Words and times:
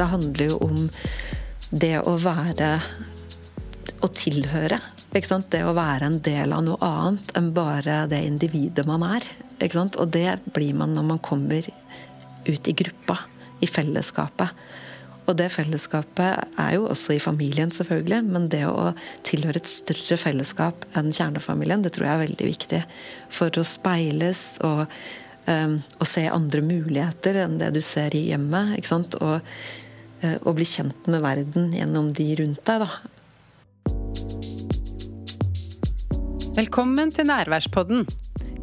det 0.00 0.08
handler 0.08 0.48
jo 0.48 0.58
om 0.64 0.76
det 1.70 1.98
å 2.00 2.16
være 2.20 2.74
Å 4.00 4.08
tilhøre. 4.16 4.78
Ikke 5.12 5.28
sant? 5.28 5.50
Det 5.52 5.60
å 5.66 5.74
være 5.76 6.06
en 6.08 6.20
del 6.24 6.54
av 6.56 6.62
noe 6.64 6.78
annet 6.86 7.34
enn 7.36 7.50
bare 7.52 8.06
det 8.08 8.22
individet 8.24 8.86
man 8.88 9.02
er. 9.04 9.26
Ikke 9.58 9.76
sant? 9.76 9.98
Og 10.00 10.08
det 10.14 10.38
blir 10.54 10.72
man 10.78 10.94
når 10.96 11.04
man 11.04 11.20
kommer 11.20 11.66
ut 12.46 12.70
i 12.70 12.74
gruppa, 12.80 13.18
i 13.60 13.68
fellesskapet. 13.68 14.54
Og 15.28 15.36
det 15.36 15.50
fellesskapet 15.52 16.56
er 16.62 16.70
jo 16.78 16.86
også 16.88 17.18
i 17.18 17.20
familien, 17.20 17.68
selvfølgelig. 17.76 18.22
Men 18.24 18.48
det 18.48 18.62
å 18.70 18.94
tilhøre 19.26 19.60
et 19.60 19.68
større 19.68 20.16
fellesskap 20.22 20.88
enn 20.96 21.12
kjernefamilien, 21.12 21.84
det 21.84 21.92
tror 21.98 22.08
jeg 22.08 22.14
er 22.14 22.24
veldig 22.24 22.48
viktig. 22.48 22.80
For 23.36 23.60
å 23.60 23.66
speiles 23.68 24.46
og, 24.64 24.86
um, 25.44 25.76
og 26.00 26.08
se 26.08 26.24
andre 26.24 26.64
muligheter 26.64 27.42
enn 27.44 27.60
det 27.60 27.74
du 27.76 27.82
ser 27.84 28.16
i 28.16 28.30
hjemmet. 28.30 28.78
ikke 28.80 28.94
sant? 28.94 29.20
Og, 29.20 29.44
og 30.44 30.56
bli 30.58 30.66
kjent 30.68 31.08
med 31.10 31.22
verden 31.24 31.70
gjennom 31.74 32.10
de 32.16 32.26
rundt 32.40 32.64
deg, 32.68 32.84
da. 32.84 32.90
Velkommen 36.56 37.12
til 37.14 37.28
Nærværspodden. 37.30 38.04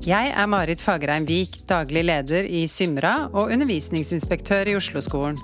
Jeg 0.06 0.32
er 0.38 0.48
Marit 0.48 0.82
Fagerheim 0.84 1.26
Vik, 1.28 1.64
daglig 1.68 2.04
leder 2.06 2.46
i 2.46 2.66
Symra 2.70 3.30
og 3.32 3.50
undervisningsinspektør 3.56 4.70
i 4.70 4.76
Oslo-skolen. 4.78 5.40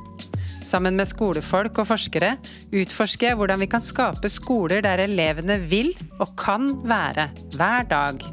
Sammen 0.63 0.95
med 0.95 1.09
skolefolk 1.09 1.81
og 1.81 1.89
forskere 1.89 2.36
utforsker 2.72 3.31
jeg 3.31 3.39
hvordan 3.39 3.59
vi 3.64 3.67
kan 3.72 3.84
skape 3.84 4.30
skoler 4.31 4.84
der 4.86 5.03
elevene 5.03 5.58
vil 5.67 5.91
og 6.22 6.36
kan 6.39 6.70
være 6.88 7.30
hver 7.58 7.88
dag. 7.89 8.23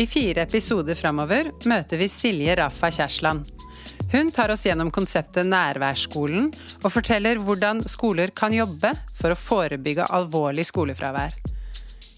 I 0.00 0.06
fire 0.08 0.46
episoder 0.46 0.96
framover 0.96 1.50
møter 1.68 2.00
vi 2.00 2.08
Silje 2.08 2.56
Rafa 2.56 2.88
Kjærsland. 2.88 3.59
Hun 4.10 4.32
tar 4.34 4.50
oss 4.50 4.64
gjennom 4.66 4.88
konseptet 4.90 5.46
Nærværsskolen 5.46 6.48
og 6.82 6.90
forteller 6.90 7.38
hvordan 7.38 7.84
skoler 7.86 8.32
kan 8.34 8.50
jobbe 8.50 8.90
for 9.14 9.30
å 9.30 9.38
forebygge 9.38 10.08
alvorlig 10.10 10.64
skolefravær. 10.66 11.36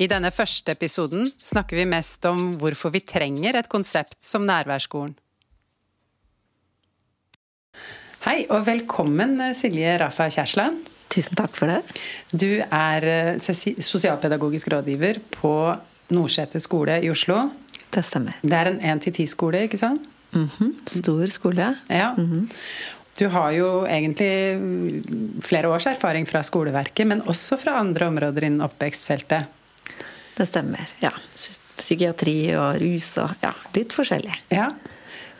I 0.01 0.09
denne 0.09 0.31
første 0.33 0.73
episoden 0.73 1.29
snakker 1.29 1.77
vi 1.77 1.85
mest 1.91 2.25
om 2.31 2.55
hvorfor 2.57 2.95
vi 2.95 3.03
trenger 3.05 3.59
et 3.61 3.69
konsept 3.69 4.17
som 4.25 4.47
nærværsskolen. 4.49 5.13
Hei 8.23 8.47
og 8.49 8.65
velkommen, 8.71 9.37
Silje 9.59 9.93
Rafa 10.01 10.31
Kjærsland. 10.33 10.89
Tusen 11.13 11.37
takk 11.37 11.59
for 11.59 11.69
det. 11.69 11.83
Du 12.33 12.63
er 12.63 13.05
eh, 13.05 13.51
sosialpedagogisk 13.85 14.71
rådgiver 14.73 15.21
på 15.35 15.53
Nordseter 16.15 16.63
skole 16.63 17.03
i 17.05 17.13
Oslo. 17.13 17.51
Det 17.93 18.01
stemmer. 18.07 18.41
Det 18.41 18.57
er 18.57 18.73
en 18.73 18.81
1-10-skole, 18.97 19.67
ikke 19.69 19.83
sant? 19.83 20.09
Mm 20.33 20.49
-hmm. 20.49 20.73
Stor 20.87 21.27
skole. 21.27 21.75
Ja. 21.89 22.15
Mm 22.19 22.27
-hmm. 22.27 22.49
Du 23.19 23.29
har 23.29 23.51
jo 23.51 23.87
egentlig 23.87 24.61
flere 25.45 25.69
års 25.69 25.87
erfaring 25.87 26.27
fra 26.27 26.43
skoleverket, 26.43 27.07
men 27.07 27.23
også 27.23 27.57
fra 27.57 27.77
andre 27.79 28.07
områder 28.07 28.45
innen 28.45 28.61
oppvekstfeltet. 28.61 29.45
Det 30.37 30.47
stemmer. 30.47 30.89
Ja. 31.01 31.11
Psykiatri 31.77 32.57
og 32.57 32.81
rus 32.81 33.19
og 33.19 33.31
ja, 33.43 33.53
litt 33.75 33.93
forskjellig. 33.93 34.35
Ja. 34.49 34.71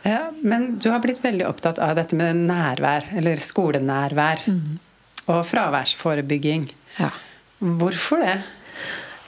Ja, 0.03 0.33
men 0.43 0.79
du 0.83 0.91
har 0.91 0.99
blitt 0.99 1.23
veldig 1.23 1.47
opptatt 1.47 1.79
av 1.79 1.95
dette 1.97 2.17
med 2.19 2.37
nærvær, 2.49 3.07
eller 3.17 3.37
skolenærvær. 3.37 4.43
Mm. 4.51 4.79
Og 5.31 5.45
fraværsforebygging. 5.47 6.67
Ja. 6.99 7.13
Hvorfor 7.63 8.25
det? 8.25 8.41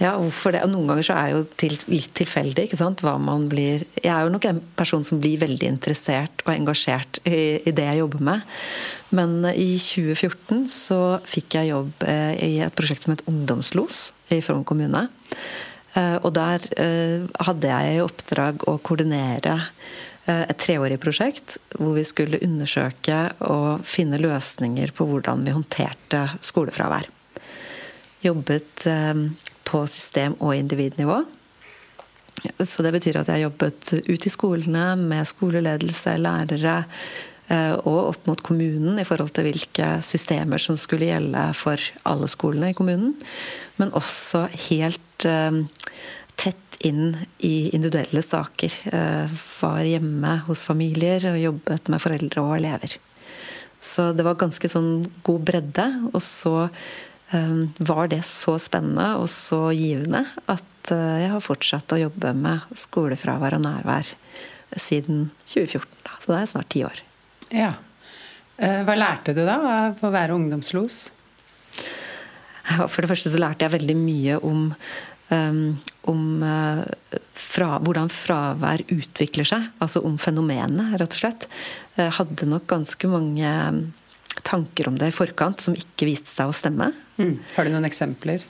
Ja, 0.02 0.16
hvorfor 0.18 0.50
det? 0.50 0.64
Og 0.66 0.72
noen 0.72 0.88
ganger 0.90 1.06
så 1.06 1.16
er 1.20 1.28
jo 1.36 1.42
til, 1.60 1.76
litt 1.86 2.10
tilfeldig 2.18 2.66
ikke 2.66 2.78
sant? 2.80 3.02
hva 3.04 3.14
man 3.22 3.46
blir 3.50 3.84
Jeg 4.00 4.10
er 4.10 4.24
jo 4.26 4.32
nok 4.34 4.48
en 4.48 4.58
person 4.74 5.04
som 5.06 5.20
blir 5.22 5.38
veldig 5.42 5.68
interessert 5.70 6.42
og 6.46 6.50
engasjert 6.54 7.20
i, 7.22 7.60
i 7.62 7.74
det 7.74 7.86
jeg 7.86 8.00
jobber 8.02 8.24
med. 8.26 8.56
Men 9.14 9.36
i 9.52 9.76
2014 9.78 10.64
så 10.72 10.98
fikk 11.28 11.60
jeg 11.60 11.70
jobb 11.70 12.08
eh, 12.10 12.34
i 12.42 12.50
et 12.64 12.74
prosjekt 12.74 13.06
som 13.06 13.14
het 13.14 13.22
Ungdomslos 13.30 14.08
i 14.34 14.40
Frogn 14.42 14.66
kommune. 14.66 15.06
Eh, 15.94 16.16
og 16.24 16.34
der 16.34 16.66
eh, 16.74 17.22
hadde 17.46 17.70
jeg 17.70 17.94
i 17.94 18.02
oppdrag 18.02 18.66
å 18.70 18.80
koordinere 18.82 19.60
et 20.24 20.56
treårig 20.56 20.96
prosjekt 21.02 21.58
hvor 21.76 21.90
vi 21.98 22.02
skulle 22.08 22.38
undersøke 22.46 23.18
og 23.44 23.82
finne 23.84 24.16
løsninger 24.16 24.94
på 24.96 25.04
hvordan 25.04 25.42
vi 25.44 25.52
håndterte 25.52 26.22
skolefravær. 26.40 27.10
Jobbet 28.24 28.86
på 29.74 29.82
system- 29.90 30.38
og 30.38 30.54
individnivå. 30.54 31.24
Så 32.62 32.82
det 32.86 32.92
betyr 32.94 33.20
at 33.20 33.30
jeg 33.32 33.44
jobbet 33.46 33.92
ute 34.06 34.28
i 34.28 34.32
skolene 34.32 34.94
med 35.00 35.26
skoleledelse, 35.26 36.16
lærere 36.20 36.82
og 37.84 37.98
opp 38.10 38.28
mot 38.28 38.40
kommunen 38.44 38.98
i 39.00 39.04
forhold 39.04 39.34
til 39.36 39.48
hvilke 39.48 39.88
systemer 40.04 40.60
som 40.62 40.78
skulle 40.80 41.10
gjelde 41.10 41.42
for 41.58 41.80
alle 42.08 42.28
skolene 42.32 42.72
i 42.72 42.76
kommunen. 42.76 43.14
Men 43.80 43.92
også 43.96 44.46
helt 44.70 45.26
tett 46.40 46.78
inn 46.84 47.14
i 47.44 47.70
individuelle 47.76 48.24
saker. 48.24 48.76
Var 49.60 49.88
hjemme 49.88 50.34
hos 50.48 50.64
familier 50.68 51.30
og 51.30 51.40
jobbet 51.40 51.92
med 51.92 52.02
foreldre 52.02 52.44
og 52.44 52.56
elever. 52.58 52.98
Så 53.84 54.10
det 54.16 54.24
var 54.24 54.40
ganske 54.40 54.68
sånn 54.72 55.04
god 55.24 55.44
bredde. 55.48 55.88
Og 56.12 56.20
så 56.24 56.68
var 57.78 58.10
det 58.12 58.20
så 58.28 58.56
spennende 58.62 59.14
og 59.20 59.28
så 59.32 59.68
givende 59.74 60.24
at 60.50 60.90
jeg 60.90 61.30
har 61.32 61.42
fortsatt 61.42 61.94
å 61.96 62.00
jobbe 62.02 62.34
med 62.36 62.66
skolefravær 62.76 63.56
og 63.56 63.64
nærvær 63.64 64.10
siden 64.76 65.30
2014. 65.46 65.88
Så 66.20 66.32
det 66.32 66.38
er 66.38 66.50
snart 66.50 66.70
ti 66.74 66.84
år. 66.86 67.00
Ja. 67.54 67.72
Hva 68.58 68.94
lærte 68.98 69.34
du 69.34 69.42
da 69.46 69.56
av 69.88 70.04
å 70.04 70.12
være 70.14 70.36
ungdomslos? 70.36 71.08
For 72.64 73.02
det 73.02 73.10
første 73.10 73.32
så 73.32 73.40
lærte 73.42 73.66
jeg 73.66 73.76
veldig 73.78 73.98
mye 73.98 74.38
om 74.44 74.70
om 75.34 76.22
fra, 77.34 77.68
hvordan 77.80 78.10
fravær 78.12 78.84
utvikler 78.92 79.48
seg. 79.48 79.68
Altså 79.82 80.02
om 80.04 80.18
fenomenet, 80.20 80.94
rett 81.00 81.16
og 81.16 81.20
slett. 81.22 81.46
Jeg 81.96 82.12
hadde 82.18 82.48
nok 82.50 82.66
ganske 82.70 83.08
mange 83.10 83.50
tanker 84.42 84.88
om 84.90 84.98
det 84.98 85.12
i 85.12 85.14
forkant 85.14 85.62
som 85.62 85.76
ikke 85.78 86.08
viste 86.08 86.32
seg 86.32 86.50
å 86.50 86.56
stemme. 86.56 86.90
Mm. 87.20 87.36
Har 87.54 87.66
du 87.66 87.74
noen 87.74 87.88
eksempler? 87.88 88.42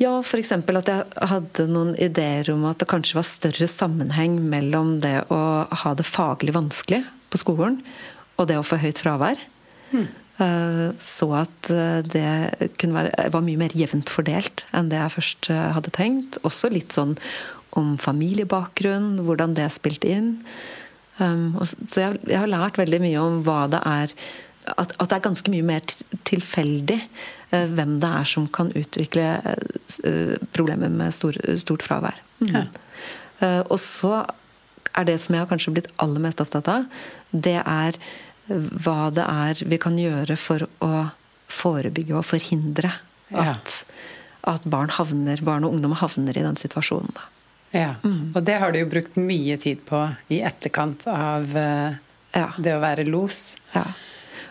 Ja, 0.00 0.16
f.eks. 0.20 0.52
at 0.52 0.88
jeg 0.90 1.28
hadde 1.30 1.68
noen 1.70 1.92
ideer 2.00 2.48
om 2.54 2.64
at 2.68 2.80
det 2.82 2.88
kanskje 2.90 3.18
var 3.20 3.28
større 3.28 3.68
sammenheng 3.70 4.40
mellom 4.50 4.96
det 5.02 5.20
å 5.32 5.42
ha 5.84 5.94
det 5.94 6.08
faglig 6.08 6.54
vanskelig 6.56 7.02
på 7.32 7.40
skolen 7.40 7.80
og 8.40 8.48
det 8.50 8.58
å 8.58 8.66
få 8.66 8.80
høyt 8.82 9.02
fravær. 9.04 9.40
Mm. 9.92 10.08
Så 10.98 11.28
at 11.36 11.68
det 12.08 12.26
være, 12.82 13.10
var 13.30 13.44
mye 13.44 13.60
mer 13.60 13.74
jevnt 13.78 14.10
fordelt 14.10 14.64
enn 14.74 14.88
det 14.90 14.98
jeg 14.98 15.14
først 15.16 15.50
hadde 15.76 15.92
tenkt. 15.94 16.40
Også 16.48 16.72
litt 16.72 16.96
sånn 16.96 17.14
om 17.78 17.94
familiebakgrunn, 18.00 19.20
hvordan 19.26 19.54
det 19.56 19.68
spilte 19.72 20.10
inn. 20.10 20.32
Så 21.20 22.02
jeg, 22.02 22.18
jeg 22.26 22.40
har 22.40 22.50
lært 22.50 22.80
veldig 22.80 23.02
mye 23.04 23.20
om 23.22 23.38
hva 23.46 23.66
det 23.70 23.82
er 23.86 24.16
at, 24.66 24.92
at, 24.96 25.08
det 25.08 25.16
er 25.16 25.24
ganske 25.24 25.52
mye 25.52 25.66
mer 25.66 25.86
tilfeldig 26.28 26.98
hvem 27.50 27.98
det 28.00 28.08
er 28.08 28.28
som 28.28 28.46
kan 28.48 28.70
utvikle 28.78 29.26
problemer 30.56 30.92
med 30.92 31.12
stor, 31.12 31.36
stort 31.60 31.84
fravær. 31.84 32.16
Mm. 32.40 32.54
Ja. 32.54 32.62
Og 33.66 33.76
så 33.82 34.22
er 34.96 35.08
det 35.08 35.18
som 35.20 35.36
jeg 35.36 35.44
har 35.44 35.50
kanskje 35.50 35.74
blitt 35.76 35.90
aller 36.02 36.22
mest 36.24 36.40
opptatt 36.40 36.70
av, 36.72 36.86
det 37.32 37.58
er 37.60 37.98
hva 38.48 39.10
det 39.14 39.26
er 39.26 39.62
vi 39.68 39.78
kan 39.80 39.98
gjøre 39.98 40.36
for 40.40 40.64
å 40.84 40.92
forebygge 41.52 42.16
og 42.18 42.26
forhindre 42.26 42.90
at, 43.32 43.36
ja. 43.36 43.56
at 44.54 44.64
barn, 44.68 44.92
havner, 44.96 45.42
barn 45.44 45.66
og 45.68 45.76
ungdom 45.76 45.94
havner 46.00 46.36
i 46.36 46.44
den 46.44 46.58
situasjonen. 46.60 47.12
Da. 47.16 47.28
Ja, 47.72 47.94
mm. 48.02 48.32
Og 48.36 48.42
det 48.44 48.58
har 48.60 48.72
du 48.72 48.80
jo 48.82 48.88
brukt 48.90 49.16
mye 49.20 49.56
tid 49.60 49.84
på 49.88 50.02
i 50.32 50.42
etterkant 50.44 51.06
av 51.08 51.48
uh, 51.56 51.94
ja. 52.36 52.48
det 52.58 52.74
å 52.76 52.82
være 52.82 53.06
los. 53.08 53.54
Ja. 53.72 53.86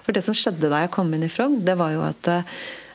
For 0.06 0.16
det 0.16 0.24
som 0.26 0.38
skjedde 0.38 0.72
da 0.72 0.84
jeg 0.84 0.94
kom 0.94 1.12
inn 1.14 1.26
i 1.28 1.32
Frogn, 1.32 1.60
det 1.66 1.76
var 1.80 1.94
jo 1.96 2.06
at 2.06 2.32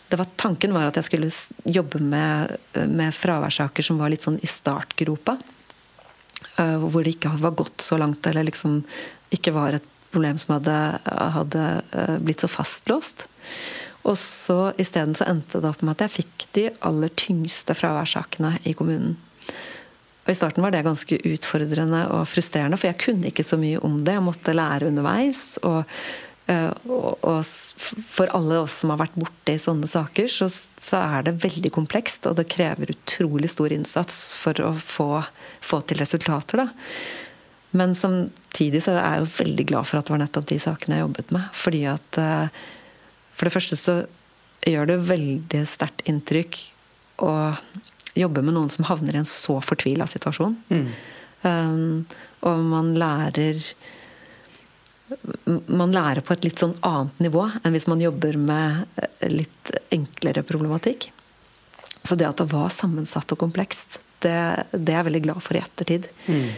det 0.07 0.19
var, 0.21 0.29
tanken 0.39 0.75
var 0.75 0.87
at 0.87 0.99
jeg 1.01 1.09
skulle 1.09 1.31
jobbe 1.77 1.99
med, 2.03 2.53
med 2.87 3.15
fraværssaker 3.15 3.83
som 3.83 3.99
var 3.99 4.13
litt 4.13 4.23
sånn 4.27 4.39
i 4.39 4.51
startgropa. 4.51 5.35
Uh, 6.57 6.79
hvor 6.87 7.03
det 7.03 7.17
ikke 7.17 7.33
var 7.41 7.57
gått 7.59 7.83
så 7.83 7.99
langt, 7.99 8.27
eller 8.29 8.47
liksom 8.47 8.79
ikke 9.35 9.55
var 9.57 9.77
et 9.77 9.89
problem 10.15 10.39
som 10.39 10.55
hadde, 10.57 10.77
hadde 11.35 11.65
blitt 12.25 12.45
så 12.45 12.49
fastlåst. 12.49 13.27
Og 14.07 14.15
så 14.21 14.71
isteden 14.81 15.17
så 15.19 15.27
endte 15.29 15.61
det 15.61 15.69
opp 15.69 15.83
med 15.83 15.97
at 15.97 16.07
jeg 16.07 16.15
fikk 16.21 16.47
de 16.57 16.69
aller 16.87 17.11
tyngste 17.19 17.75
fraværssakene 17.77 18.55
i 18.71 18.75
kommunen. 18.79 19.17
Og 20.27 20.33
I 20.33 20.37
starten 20.39 20.65
var 20.65 20.73
det 20.75 20.85
ganske 20.87 21.19
utfordrende 21.31 22.05
og 22.15 22.25
frustrerende, 22.31 22.79
for 22.79 22.91
jeg 22.91 22.99
kunne 23.03 23.29
ikke 23.31 23.47
så 23.47 23.59
mye 23.61 23.83
om 23.87 24.01
det. 24.07 24.17
Jeg 24.17 24.27
måtte 24.27 24.55
lære 24.57 24.89
underveis. 24.91 25.43
Og, 25.67 25.85
og, 26.47 27.25
og 27.27 27.41
for 28.07 28.31
alle 28.37 28.61
oss 28.63 28.79
som 28.83 28.93
har 28.93 29.01
vært 29.01 29.17
borte 29.19 29.57
i 29.57 29.61
sånne 29.61 29.89
saker, 29.91 30.29
så, 30.31 30.47
så, 30.51 31.01
er 31.01 31.27
det 31.27 31.41
veldig 31.43 31.73
komplekst. 31.75 32.29
Og 32.31 32.37
det 32.39 32.47
krever 32.53 32.93
utrolig 32.95 33.51
stor 33.51 33.75
innsats 33.75 34.21
for 34.39 34.59
å 34.63 34.73
få, 34.79 35.09
få 35.65 35.81
til 35.89 36.03
resultater. 36.03 36.63
da. 36.63 36.69
Men 37.77 37.97
samtidig 37.99 38.85
så 38.87 38.95
er 38.95 39.03
jeg 39.03 39.25
jo 39.25 39.35
veldig 39.41 39.67
glad 39.73 39.89
for 39.89 39.99
at 39.99 40.07
det 40.07 40.15
var 40.15 40.23
nettopp 40.23 40.49
de 40.53 40.61
sakene 40.63 40.99
jeg 41.01 41.07
jobbet 41.07 41.35
med. 41.35 41.51
Fordi 41.65 41.83
at 41.91 42.21
eh, 42.23 42.63
For 43.37 43.49
det 43.49 43.57
første 43.57 43.77
så 43.77 43.99
gjør 44.67 44.89
det 44.89 45.03
veldig 45.11 45.67
sterkt 45.69 46.07
inntrykk 46.09 46.63
å 47.27 47.35
jobbe 48.17 48.43
med 48.43 48.57
noen 48.57 48.71
som 48.73 48.87
havner 48.89 49.17
i 49.17 49.21
en 49.21 49.29
så 49.29 49.59
fortvila 49.65 50.07
situasjon. 50.09 50.57
Mm. 50.73 50.89
Um, 51.47 52.07
og 52.49 52.63
man 52.65 52.95
lærer 52.99 53.61
man 55.67 55.93
lærer 55.95 56.25
på 56.25 56.35
et 56.35 56.47
litt 56.47 56.63
sånn 56.63 56.75
annet 56.87 57.21
nivå 57.23 57.45
enn 57.63 57.75
hvis 57.75 57.87
man 57.91 58.03
jobber 58.03 58.39
med 58.41 58.87
eh, 58.99 59.29
litt 59.31 59.71
enklere 59.95 60.43
problematikk. 60.47 61.11
Så 62.07 62.19
det 62.19 62.27
at 62.29 62.41
det 62.41 62.49
var 62.51 62.73
sammensatt 62.75 63.35
og 63.35 63.41
komplekst, 63.43 64.01
det, 64.25 64.35
det 64.73 64.95
er 64.95 65.01
jeg 65.01 65.09
veldig 65.11 65.23
glad 65.29 65.45
for 65.45 65.59
i 65.59 65.63
ettertid. 65.63 66.09
Mm. 66.27 66.49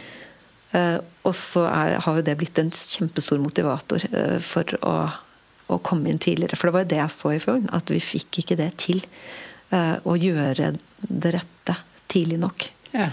Uh, 0.69 0.99
og 1.25 1.33
så 1.37 1.65
er, 1.65 1.95
har 2.05 2.19
jo 2.19 2.25
det 2.25 2.35
blitt 2.37 2.59
en 2.61 2.69
kjempestor 2.69 3.41
motivator 3.41 4.03
uh, 4.13 4.37
for 4.45 4.69
å, 4.85 4.97
å, 5.73 5.79
komme 5.85 6.13
inn 6.13 6.21
tidligere. 6.21 6.59
For 6.61 6.69
det 6.69 6.77
var 6.77 6.85
jo 6.85 6.91
det 6.93 7.01
jeg 7.01 7.15
så 7.15 7.33
i 7.33 7.41
fjor, 7.41 7.63
at 7.73 7.93
vi 7.93 8.03
fikk 8.05 8.43
ikke 8.43 8.59
det 8.61 8.69
til. 8.85 9.01
Uh, 9.73 9.97
å 10.09 10.17
gjøre 10.17 10.75
det 11.09 11.33
rette 11.35 11.79
tidlig 12.13 12.41
nok. 12.45 12.69
Ja. 12.93 13.09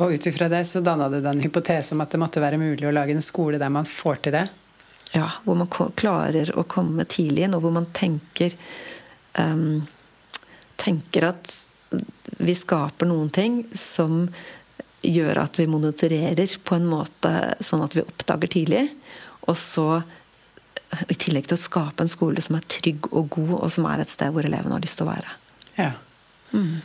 Og 0.00 0.14
ut 0.14 0.26
ifra 0.26 0.48
det 0.48 0.64
så 0.64 0.80
danna 0.80 1.10
du 1.12 1.18
deg 1.18 1.28
en 1.34 1.42
hypotese 1.44 1.94
om 1.94 2.00
at 2.00 2.12
det 2.12 2.20
måtte 2.22 2.40
være 2.40 2.60
mulig 2.60 2.88
å 2.88 2.94
lage 2.94 3.12
en 3.12 3.24
skole 3.24 3.60
der 3.60 3.72
man 3.72 3.88
får 3.88 4.22
til 4.24 4.36
det? 4.38 4.46
Ja, 5.12 5.26
hvor 5.44 5.58
man 5.58 5.68
klarer 5.68 6.52
å 6.56 6.64
komme 6.70 7.04
tidlig 7.04 7.44
inn, 7.44 7.56
og 7.56 7.64
hvor 7.64 7.74
man 7.74 7.90
tenker 7.96 8.54
um, 9.36 9.82
tenker 10.80 11.26
at 11.32 11.52
vi 12.40 12.54
skaper 12.56 13.10
noen 13.10 13.28
ting 13.34 13.64
som 13.76 14.28
gjør 15.04 15.42
at 15.42 15.58
vi 15.58 15.66
monitorerer 15.68 16.56
på 16.64 16.76
en 16.78 16.86
måte 16.88 17.32
sånn 17.60 17.82
at 17.84 17.96
vi 17.96 18.04
oppdager 18.04 18.52
tidlig. 18.54 18.84
Og 19.50 19.56
så, 19.58 19.88
i 21.10 21.16
tillegg 21.16 21.50
til 21.50 21.58
å 21.58 21.60
skape 21.60 22.04
en 22.04 22.12
skole 22.12 22.40
som 22.44 22.56
er 22.56 22.68
trygg 22.70 23.10
og 23.10 23.32
god, 23.36 23.56
og 23.58 23.72
som 23.74 23.88
er 23.90 24.04
et 24.04 24.12
sted 24.12 24.32
hvor 24.32 24.46
elevene 24.46 24.76
har 24.76 24.84
lyst 24.84 25.00
til 25.00 25.08
å 25.08 25.10
være. 25.10 25.34
Ja. 25.76 25.90
Mm. 26.54 26.78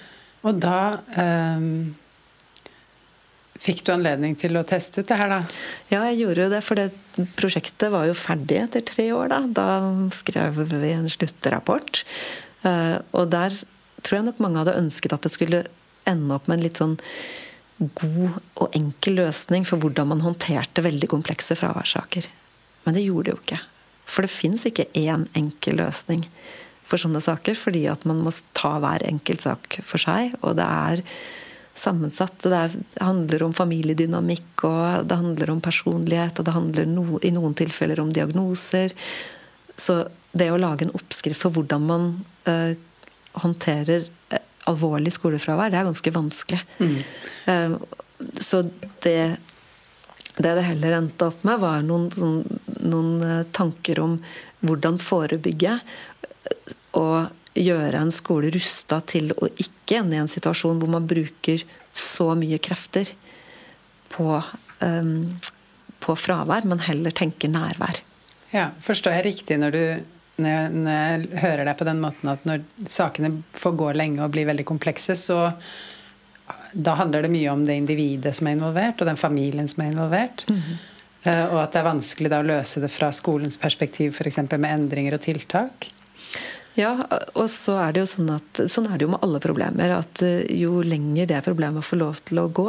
Og 0.46 0.60
da 0.60 0.80
um 1.16 1.70
Fikk 3.66 3.82
du 3.86 3.94
anledning 3.96 4.36
til 4.38 4.58
å 4.60 4.66
teste 4.68 5.02
ut 5.02 5.10
det 5.10 5.18
her, 5.18 5.32
da? 5.32 5.40
Ja, 5.90 6.04
jeg 6.12 6.20
gjorde 6.22 6.44
jo 6.44 6.52
det. 6.54 6.62
For 6.66 6.78
det 6.78 7.26
prosjektet 7.40 7.90
var 7.94 8.06
jo 8.06 8.18
ferdig 8.18 8.60
etter 8.62 8.84
tre 8.86 9.08
år, 9.16 9.32
da. 9.34 9.40
Da 9.58 9.70
skrev 10.14 10.60
vi 10.70 10.92
en 10.94 11.10
sluttrapport. 11.10 12.04
Eh, 12.68 12.98
og 13.18 13.32
der 13.34 13.56
tror 14.06 14.20
jeg 14.20 14.28
nok 14.28 14.44
mange 14.44 14.62
hadde 14.62 14.78
ønsket 14.78 15.16
at 15.18 15.26
det 15.26 15.34
skulle 15.34 15.64
ende 16.06 16.38
opp 16.38 16.46
med 16.50 16.60
en 16.60 16.66
litt 16.68 16.82
sånn 16.82 17.00
god 17.98 18.38
og 18.62 18.76
enkel 18.78 19.18
løsning 19.20 19.66
for 19.68 19.82
hvordan 19.82 20.14
man 20.14 20.22
håndterte 20.24 20.84
veldig 20.86 21.10
komplekse 21.12 21.58
fraværssaker. 21.60 22.30
Men 22.86 22.96
det 22.96 23.08
gjorde 23.08 23.32
det 23.32 23.34
jo 23.34 23.42
ikke. 23.42 23.64
For 24.06 24.26
det 24.26 24.32
fins 24.32 24.68
ikke 24.70 24.88
én 24.94 25.26
enkel 25.36 25.82
løsning 25.82 26.28
for 26.86 27.02
sånne 27.02 27.22
saker, 27.24 27.58
fordi 27.58 27.88
at 27.90 28.06
man 28.06 28.22
må 28.22 28.32
ta 28.54 28.76
hver 28.84 29.04
enkelt 29.10 29.42
sak 29.48 29.80
for 29.82 30.02
seg. 30.02 30.38
Og 30.46 30.54
det 30.60 30.68
er 30.70 31.02
sammensatt. 31.76 32.40
Det, 32.40 32.56
er, 32.56 32.76
det, 32.76 33.04
handler 33.04 33.44
om 33.44 33.54
familiedynamikk, 33.56 34.64
og 34.68 35.08
det 35.10 35.20
handler 35.20 35.52
om 35.52 35.62
personlighet, 35.64 36.40
og 36.40 36.48
det 36.48 36.56
handler 36.56 36.88
no, 36.90 37.06
i 37.20 37.34
noen 37.36 37.56
tilfeller 37.58 38.00
om 38.04 38.14
diagnoser. 38.16 38.96
Så 39.78 40.06
det 40.36 40.50
å 40.52 40.60
lage 40.60 40.88
en 40.88 40.96
oppskrift 40.96 41.42
for 41.42 41.56
hvordan 41.56 41.88
man 41.88 42.08
uh, 42.48 42.74
håndterer 43.44 44.08
uh, 44.32 44.40
alvorlig 44.72 45.14
skolefravær, 45.16 45.74
det 45.74 45.82
er 45.82 45.90
ganske 45.90 46.16
vanskelig. 46.16 46.62
Mm. 46.80 46.98
Uh, 47.50 48.32
så 48.40 48.64
det, 49.04 49.20
det 50.40 50.58
det 50.58 50.68
heller 50.72 51.00
endte 51.02 51.32
opp 51.32 51.44
med, 51.48 51.60
var 51.64 51.84
noen, 51.84 52.08
sånn, 52.16 52.40
noen 52.88 53.48
tanker 53.56 54.00
om 54.04 54.20
hvordan 54.66 55.02
forebygge. 55.04 55.76
Og 56.96 57.28
gjøre 57.56 58.02
en 58.02 58.12
skole 58.14 58.52
rusta 58.54 59.00
til 59.08 59.32
å 59.40 59.50
ikke 59.56 60.02
ende 60.02 60.18
i 60.18 60.22
en 60.24 60.32
situasjon 60.32 60.80
hvor 60.82 60.92
man 60.92 61.08
bruker 61.08 61.64
så 61.96 62.34
mye 62.38 62.60
krefter 62.60 63.14
på, 64.12 64.42
um, 64.84 65.16
på 66.04 66.18
fravær, 66.20 66.68
men 66.68 66.84
heller 66.84 67.16
tenker 67.16 67.52
nærvær. 67.52 68.02
Ja, 68.52 68.70
Forstår 68.84 69.18
jeg 69.18 69.28
riktig 69.30 69.60
når, 69.60 69.76
du, 69.76 70.14
når, 70.44 70.50
jeg, 70.52 70.72
når 70.76 71.00
jeg 71.00 71.44
hører 71.44 71.70
deg 71.70 71.80
på 71.80 71.90
den 71.90 72.04
måten 72.04 72.32
at 72.32 72.48
når 72.48 72.64
sakene 72.92 73.32
får 73.56 73.78
gå 73.80 73.92
lenge 73.96 74.24
og 74.24 74.36
blir 74.36 74.48
veldig 74.52 74.68
komplekse, 74.68 75.16
så 75.20 75.50
da 76.76 76.98
handler 77.00 77.24
det 77.24 77.32
mye 77.32 77.52
om 77.54 77.64
det 77.66 77.80
individet 77.80 78.36
som 78.36 78.50
er 78.50 78.58
involvert, 78.58 79.00
og 79.00 79.08
den 79.08 79.20
familien 79.20 79.68
som 79.72 79.84
er 79.84 79.94
involvert. 79.94 80.44
Mm 80.50 80.62
-hmm. 80.62 80.84
Og 81.26 81.64
at 81.64 81.72
det 81.72 81.80
er 81.80 81.84
vanskelig 81.84 82.30
da 82.30 82.40
å 82.40 82.46
løse 82.46 82.82
det 82.82 82.92
fra 82.92 83.12
skolens 83.12 83.58
perspektiv, 83.58 84.14
f.eks. 84.14 84.38
med 84.38 84.74
endringer 84.74 85.14
og 85.14 85.22
tiltak? 85.22 85.90
Ja, 86.76 86.92
og 87.40 87.48
så 87.52 87.78
er 87.80 87.96
det 87.96 88.04
jo 88.04 88.10
sånn 88.10 88.34
at 88.36 88.60
sånn 88.72 88.90
er 88.90 89.00
det 89.00 89.08
jo 89.08 89.14
med 89.14 89.24
alle 89.24 89.40
problemer. 89.44 89.96
At 89.96 90.22
eh, 90.26 90.44
jo 90.60 90.82
lenger 90.84 91.30
det 91.32 91.44
problemet 91.46 91.88
får 91.88 92.02
lov 92.02 92.20
til 92.28 92.42
å 92.42 92.50
gå, 92.52 92.68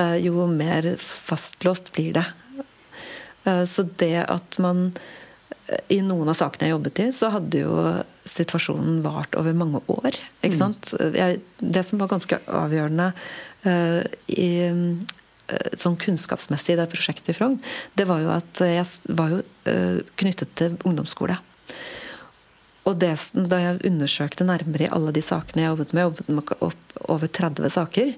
eh, 0.00 0.16
jo 0.24 0.48
mer 0.48 0.94
fastlåst 1.02 1.92
blir 1.96 2.16
det. 2.16 2.24
Eh, 3.44 3.64
så 3.68 3.86
det 4.00 4.24
at 4.24 4.60
man 4.62 4.90
I 5.90 5.96
noen 5.98 6.30
av 6.30 6.36
sakene 6.38 6.68
jeg 6.68 6.76
jobbet 6.76 7.00
i, 7.02 7.04
så 7.10 7.28
hadde 7.34 7.58
jo 7.64 7.72
situasjonen 8.22 9.00
vart 9.02 9.34
over 9.34 9.54
mange 9.58 9.80
år. 9.90 10.14
Ikke 10.38 10.54
mm. 10.54 10.60
sant? 10.60 10.92
Jeg, 11.18 11.40
det 11.58 11.82
som 11.82 11.98
var 11.98 12.10
ganske 12.12 12.38
avgjørende 12.46 13.08
i 14.30 14.50
sånn 15.74 15.98
kunnskapsmessig 15.98 16.76
i 16.76 16.78
det 16.78 16.86
prosjektet 16.92 17.32
i 17.32 17.34
Frogn, 17.34 17.58
det 17.98 18.06
var 18.06 18.22
jo 18.22 18.30
at 18.36 18.62
jeg 18.62 18.86
var 19.18 19.34
jo 19.34 19.42
knyttet 20.22 20.54
til 20.54 20.78
ungdomsskole. 20.86 21.40
Og 22.86 22.98
det, 23.02 23.14
da 23.50 23.58
jeg 23.62 23.82
undersøkte 23.88 24.46
nærmere 24.46 24.86
i 24.86 24.92
alle 24.94 25.14
de 25.14 25.22
sakene 25.24 25.64
jeg 25.64 25.72
jobbet 25.72 25.94
med, 25.96 26.06
jobbet 26.06 26.28
med 26.30 26.52
over 27.10 27.32
30 27.40 27.72
saker, 27.74 28.12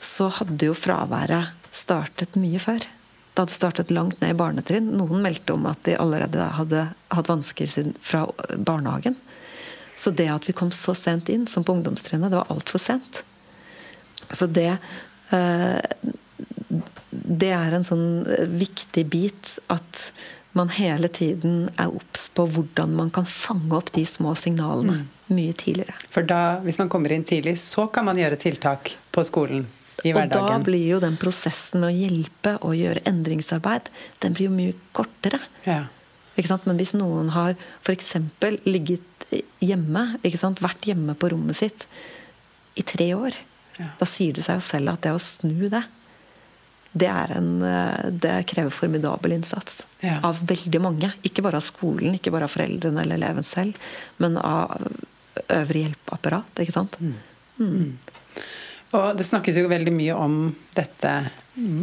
så 0.00 0.30
hadde 0.40 0.70
jo 0.70 0.76
fraværet 0.76 1.52
startet 1.70 2.38
mye 2.40 2.60
før. 2.62 2.80
Det 2.80 3.44
hadde 3.44 3.56
startet 3.56 3.92
langt 3.94 4.22
ned 4.22 4.32
i 4.32 4.38
barnetrinn. 4.38 4.88
Noen 4.96 5.20
meldte 5.22 5.54
om 5.54 5.68
at 5.70 5.82
de 5.86 5.98
allerede 6.00 6.48
hadde 6.56 6.86
hatt 7.12 7.28
vansker 7.30 7.92
fra 8.00 8.24
barnehagen. 8.56 9.18
Så 10.00 10.10
det 10.16 10.30
at 10.32 10.48
vi 10.48 10.56
kom 10.56 10.72
så 10.72 10.94
sent 10.96 11.28
inn 11.28 11.44
som 11.50 11.64
på 11.64 11.76
ungdomstrinnet, 11.76 12.32
det 12.32 12.40
var 12.40 12.50
altfor 12.50 12.80
sent. 12.80 13.22
Så 14.32 14.48
det 14.48 14.72
eh, 15.34 15.80
Det 17.10 17.50
er 17.52 17.74
en 17.74 17.84
sånn 17.84 18.24
viktig 18.56 19.04
bit 19.12 19.56
at 19.72 20.10
man 20.52 20.70
hele 20.74 21.08
tiden 21.08 21.68
er 21.78 21.92
obs 21.94 22.28
på 22.34 22.46
hvordan 22.50 22.94
man 22.98 23.10
kan 23.14 23.26
fange 23.26 23.70
opp 23.76 23.92
de 23.94 24.04
små 24.06 24.34
signalene 24.38 25.00
mm. 25.02 25.04
mye 25.36 25.52
tidligere. 25.54 25.94
For 26.10 26.26
da, 26.26 26.58
hvis 26.64 26.80
man 26.80 26.90
kommer 26.92 27.14
inn 27.14 27.26
tidlig, 27.26 27.56
så 27.62 27.86
kan 27.92 28.08
man 28.08 28.18
gjøre 28.18 28.38
tiltak 28.40 28.94
på 29.14 29.24
skolen? 29.26 29.68
I 30.00 30.14
hverdagen. 30.16 30.46
Og 30.46 30.50
da 30.50 30.58
blir 30.64 30.86
jo 30.94 30.98
den 31.02 31.18
prosessen 31.20 31.82
med 31.82 31.90
å 31.90 31.96
hjelpe 31.96 32.54
og 32.64 32.76
gjøre 32.78 33.04
endringsarbeid 33.08 33.90
den 34.24 34.36
blir 34.36 34.48
jo 34.48 34.54
mye 34.54 34.76
kortere. 34.96 35.42
Ja. 35.66 35.84
Men 36.64 36.78
hvis 36.80 36.94
noen 36.96 37.34
har 37.34 37.52
f.eks. 37.84 38.14
ligget 38.64 39.26
hjemme, 39.60 40.06
vært 40.24 40.88
hjemme 40.88 41.14
på 41.14 41.28
rommet 41.34 41.58
sitt 41.58 41.84
i 42.80 42.84
tre 42.86 43.10
år, 43.12 43.36
ja. 43.76 43.90
da 44.00 44.08
sier 44.08 44.32
det 44.32 44.46
seg 44.46 44.56
jo 44.56 44.64
selv 44.64 44.94
at 44.94 45.04
det 45.04 45.12
å 45.12 45.20
snu 45.20 45.68
det 45.68 45.82
det, 46.92 47.10
en, 47.36 47.62
eh, 47.62 48.10
det 48.10 48.42
krever 48.50 48.70
formidabel 48.70 49.32
innsats. 49.32 49.86
Ja. 50.00 50.18
Av 50.26 50.38
veldig 50.46 50.80
mange. 50.80 51.12
Ikke 51.22 51.42
bare 51.42 51.60
av 51.60 51.66
skolen, 51.66 52.14
ikke 52.18 52.32
bare 52.34 52.48
av 52.48 52.54
foreldrene 52.54 53.04
eller 53.04 53.20
eleven 53.20 53.46
selv, 53.46 53.78
men 54.18 54.38
av 54.38 54.74
øvrig 55.48 55.84
hjelpeapparat. 55.86 56.62
ikke 56.64 56.74
sant? 56.74 56.96
Mm. 57.00 57.14
Mm. 57.60 57.92
Og 58.90 59.16
det 59.16 59.26
snakkes 59.28 59.60
jo 59.60 59.70
veldig 59.70 59.92
mye 59.94 60.16
om 60.18 60.40
dette 60.74 61.12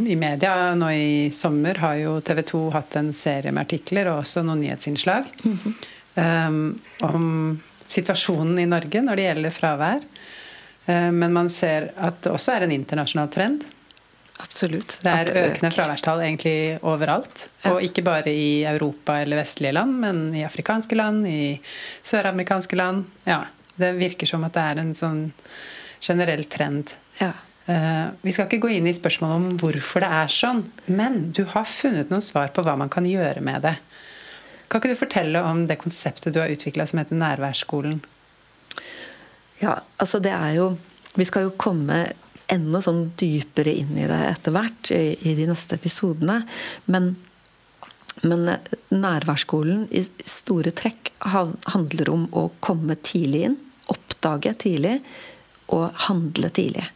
i 0.07 0.15
media. 0.15 0.75
Nå 0.75 0.89
i 0.91 1.31
sommer 1.31 1.79
har 1.83 1.95
jo 2.01 2.17
TV 2.21 2.41
2 2.51 2.63
hatt 2.75 2.97
en 2.99 3.13
serie 3.15 3.51
med 3.51 3.63
artikler 3.67 4.09
og 4.11 4.23
også 4.23 4.43
noen 4.43 4.61
nyhetsinnslag 4.65 5.23
mm 5.43 5.57
-hmm. 5.63 6.47
um, 6.47 6.79
om 6.99 7.61
situasjonen 7.85 8.59
i 8.59 8.65
Norge 8.65 9.01
når 9.01 9.15
det 9.15 9.23
gjelder 9.23 9.49
fravær. 9.49 10.01
Um, 10.85 11.19
men 11.19 11.33
man 11.33 11.49
ser 11.49 11.91
at 11.95 12.21
det 12.21 12.31
også 12.31 12.51
er 12.51 12.61
en 12.61 12.71
internasjonal 12.71 13.29
trend. 13.29 13.63
Absolutt. 14.43 14.99
Det 15.03 15.11
er 15.11 15.31
økende 15.41 15.71
fraværstall 15.73 16.21
egentlig 16.25 16.77
overalt. 16.85 17.47
Og 17.71 17.81
ikke 17.85 18.03
bare 18.05 18.31
i 18.31 18.63
Europa 18.69 19.17
eller 19.23 19.41
vestlige 19.41 19.73
land, 19.73 19.97
men 20.03 20.21
i 20.37 20.45
afrikanske 20.45 20.97
land, 20.97 21.25
i 21.27 21.57
søramerikanske 22.05 22.77
land. 22.77 23.05
Ja, 23.25 23.45
Det 23.77 23.91
virker 23.93 24.25
som 24.25 24.43
at 24.43 24.55
det 24.55 24.61
er 24.61 24.79
en 24.81 24.95
sånn 24.97 25.19
generell 26.01 26.45
trend. 26.49 26.95
Ja. 27.19 27.33
Uh, 27.67 28.13
vi 28.23 28.31
skal 28.31 28.47
ikke 28.47 28.63
gå 28.63 28.71
inn 28.77 28.87
i 28.87 28.95
spørsmålet 28.95 29.35
om 29.35 29.57
hvorfor 29.59 30.01
det 30.01 30.09
er 30.21 30.31
sånn, 30.31 30.63
men 30.87 31.27
du 31.35 31.43
har 31.51 31.67
funnet 31.67 32.09
noen 32.09 32.23
svar 32.23 32.53
på 32.55 32.63
hva 32.63 32.77
man 32.79 32.89
kan 32.89 33.05
gjøre 33.05 33.43
med 33.43 33.65
det. 33.67 33.75
Kan 34.67 34.81
ikke 34.81 34.93
du 34.93 34.99
fortelle 34.99 35.41
om 35.43 35.65
det 35.67 35.79
konseptet 35.81 36.33
du 36.33 36.39
har 36.41 36.51
utvikla 36.51 36.87
som 36.87 37.01
heter 37.01 37.19
Nærværsskolen? 37.19 37.99
Ja, 39.61 39.79
altså 39.97 40.19
det 40.21 40.33
er 40.35 40.53
jo 40.59 40.75
Vi 41.17 41.25
skal 41.25 41.47
jo 41.47 41.53
komme 41.57 41.95
enda 42.51 42.81
sånn 42.83 43.07
dypere 43.19 43.73
inn 43.75 43.95
i 43.99 44.07
det 44.07 44.19
etter 44.31 44.55
hvert 44.55 44.91
i, 44.95 45.15
i 45.29 45.35
de 45.37 45.47
neste 45.49 45.77
episodene. 45.79 46.39
Men, 46.85 47.13
men 48.23 48.51
nærværsskolen 48.93 49.87
i 49.91 50.03
store 50.23 50.73
trekk 50.75 51.11
handler 51.27 52.13
om 52.13 52.27
å 52.31 52.47
komme 52.63 52.99
tidlig 53.03 53.47
inn. 53.49 53.57
Oppdage 53.91 54.53
tidlig 54.63 54.99
og 55.73 55.89
handle 56.07 56.51
tidlig. 56.55 56.87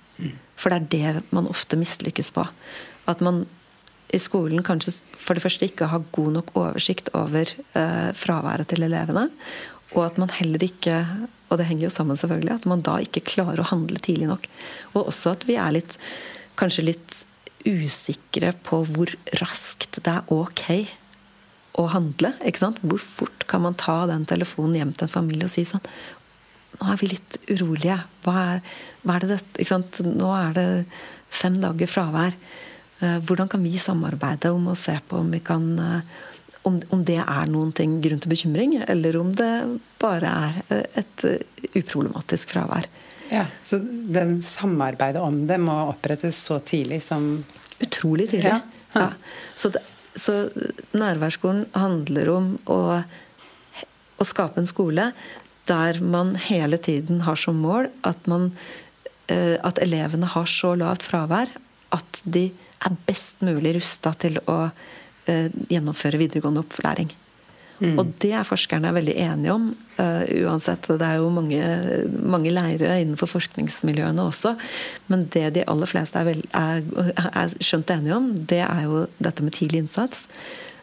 For 0.62 0.72
det 0.72 0.78
er 0.78 1.18
det 1.18 1.34
man 1.34 1.50
ofte 1.50 1.80
mislykkes 1.80 2.32
på. 2.36 2.46
At 3.10 3.24
man 3.26 3.46
i 4.12 4.20
skolen 4.20 4.64
kanskje 4.66 4.94
for 5.16 5.38
det 5.38 5.44
første 5.44 5.68
ikke 5.68 5.90
har 5.92 6.08
god 6.16 6.36
nok 6.38 6.52
oversikt 6.60 7.10
over 7.18 7.48
eh, 7.48 8.10
fraværet 8.18 8.72
til 8.72 8.84
elevene. 8.86 9.30
Og 9.96 10.04
at 10.06 10.20
man 10.22 10.32
heller 10.36 10.64
ikke 10.64 11.00
og 11.52 11.60
det 11.60 11.68
henger 11.68 11.90
jo 11.90 11.94
sammen 11.94 12.20
selvfølgelig, 12.20 12.62
at 12.62 12.70
man 12.70 12.84
da 12.86 12.96
ikke 13.04 13.26
klarer 13.28 13.60
å 13.60 13.68
handle 13.68 14.00
tidlig 14.00 14.30
nok. 14.30 14.48
Og 14.96 15.12
også 15.12 15.36
at 15.36 15.44
vi 15.50 15.58
er 15.60 15.76
litt, 15.76 15.98
kanskje 16.60 16.88
litt 16.88 17.18
usikre 17.68 18.54
på 18.66 18.82
hvor 18.88 19.12
raskt 19.42 20.00
det 20.00 20.16
er 20.16 20.32
ok 20.32 20.64
å 21.82 21.86
handle. 21.92 22.34
ikke 22.48 22.64
sant? 22.64 22.82
Hvor 22.84 23.02
fort 23.04 23.46
kan 23.52 23.66
man 23.66 23.78
ta 23.80 24.06
den 24.10 24.26
telefonen 24.30 24.80
hjem 24.80 24.96
til 24.96 25.08
en 25.08 25.16
familie 25.20 25.48
og 25.50 25.54
si 25.54 25.68
sånn 25.68 25.84
Nå 26.72 26.88
er 26.88 27.00
vi 27.02 27.10
litt 27.12 27.36
urolige. 27.52 27.98
Hva 28.24 28.34
er, 28.56 28.62
hva 29.04 29.18
er 29.18 29.26
det 29.26 29.34
dette? 29.34 29.60
Ikke 29.60 29.74
sant? 29.74 29.98
Nå 30.08 30.30
er 30.32 30.54
det 30.56 30.66
fem 31.36 31.58
dager 31.60 31.90
fravær. 31.92 32.38
Eh, 33.04 33.18
hvordan 33.28 33.50
kan 33.52 33.62
vi 33.62 33.74
samarbeide 33.78 34.54
om 34.56 34.70
å 34.72 34.78
se 34.80 34.96
på 35.04 35.20
om 35.20 35.34
vi 35.36 35.42
kan 35.44 35.68
eh, 35.84 36.22
om, 36.68 36.80
om, 36.90 37.04
det 37.06 37.20
er 37.22 37.50
noen 37.50 37.72
ting 37.76 38.00
grunn 38.04 38.22
til 38.22 38.32
bekymring, 38.34 38.76
eller 38.86 39.18
om 39.20 39.32
det 39.38 39.52
bare 40.02 40.34
er 40.48 40.60
eh, 40.76 41.00
et 41.02 41.26
uproblematisk 41.74 42.54
fravær. 42.54 42.90
Ja, 43.32 43.46
Så 43.64 43.80
den 43.82 44.42
samarbeidet 44.44 45.22
om 45.24 45.46
det 45.48 45.58
må 45.64 45.78
opprettes 45.88 46.42
så 46.50 46.60
tidlig 46.60 47.02
som 47.06 47.34
Utrolig 47.82 48.28
tidlig. 48.30 48.52
Ja. 48.52 48.60
Ja. 48.94 49.08
Så, 49.58 49.72
det, 49.74 49.80
så, 50.14 50.36
nærværsskolen 50.94 51.64
handler 51.74 52.30
om 52.30 52.52
å, 52.70 52.78
å, 53.02 54.28
skape 54.28 54.62
en 54.62 54.70
skole 54.70 55.08
der 55.66 55.98
man 56.06 56.36
hele 56.44 56.78
tiden 56.78 57.24
har 57.26 57.40
som 57.40 57.58
mål 57.64 57.88
at, 58.06 58.30
man, 58.30 58.52
at 59.32 59.82
elevene 59.82 60.30
har 60.30 60.46
så 60.52 60.76
lavt 60.78 61.08
fravær 61.10 61.50
at 61.96 62.22
de 62.24 62.50
er 62.86 62.98
best 63.08 63.44
mulig 63.46 63.76
rusta 63.80 64.14
til 64.20 64.40
å 64.50 64.58
gjennomføre 65.26 66.18
videregående 66.22 66.64
opplæring. 66.64 67.12
Mm. 67.82 67.98
Og 67.98 68.12
det 68.22 68.30
er 68.38 68.46
forskerne 68.46 68.92
veldig 68.94 69.14
enige 69.24 69.54
om. 69.56 69.72
Uh, 69.98 70.22
uansett, 70.46 70.86
Det 70.86 71.02
er 71.02 71.18
jo 71.18 71.30
mange, 71.34 71.62
mange 72.22 72.54
leire 72.54 73.00
innenfor 73.02 73.30
forskningsmiljøene 73.32 74.22
også. 74.22 74.54
Men 75.08 75.26
det 75.34 75.56
de 75.56 75.66
aller 75.66 75.90
fleste 75.90 76.20
er, 76.20 76.28
vel, 76.30 76.44
er, 76.54 76.84
er 77.34 77.56
skjønt 77.58 77.90
enige 77.90 78.16
om, 78.16 78.30
det 78.46 78.62
er 78.62 78.86
jo 78.86 79.08
dette 79.18 79.44
med 79.44 79.58
tidlig 79.58 79.82
innsats. 79.82 80.28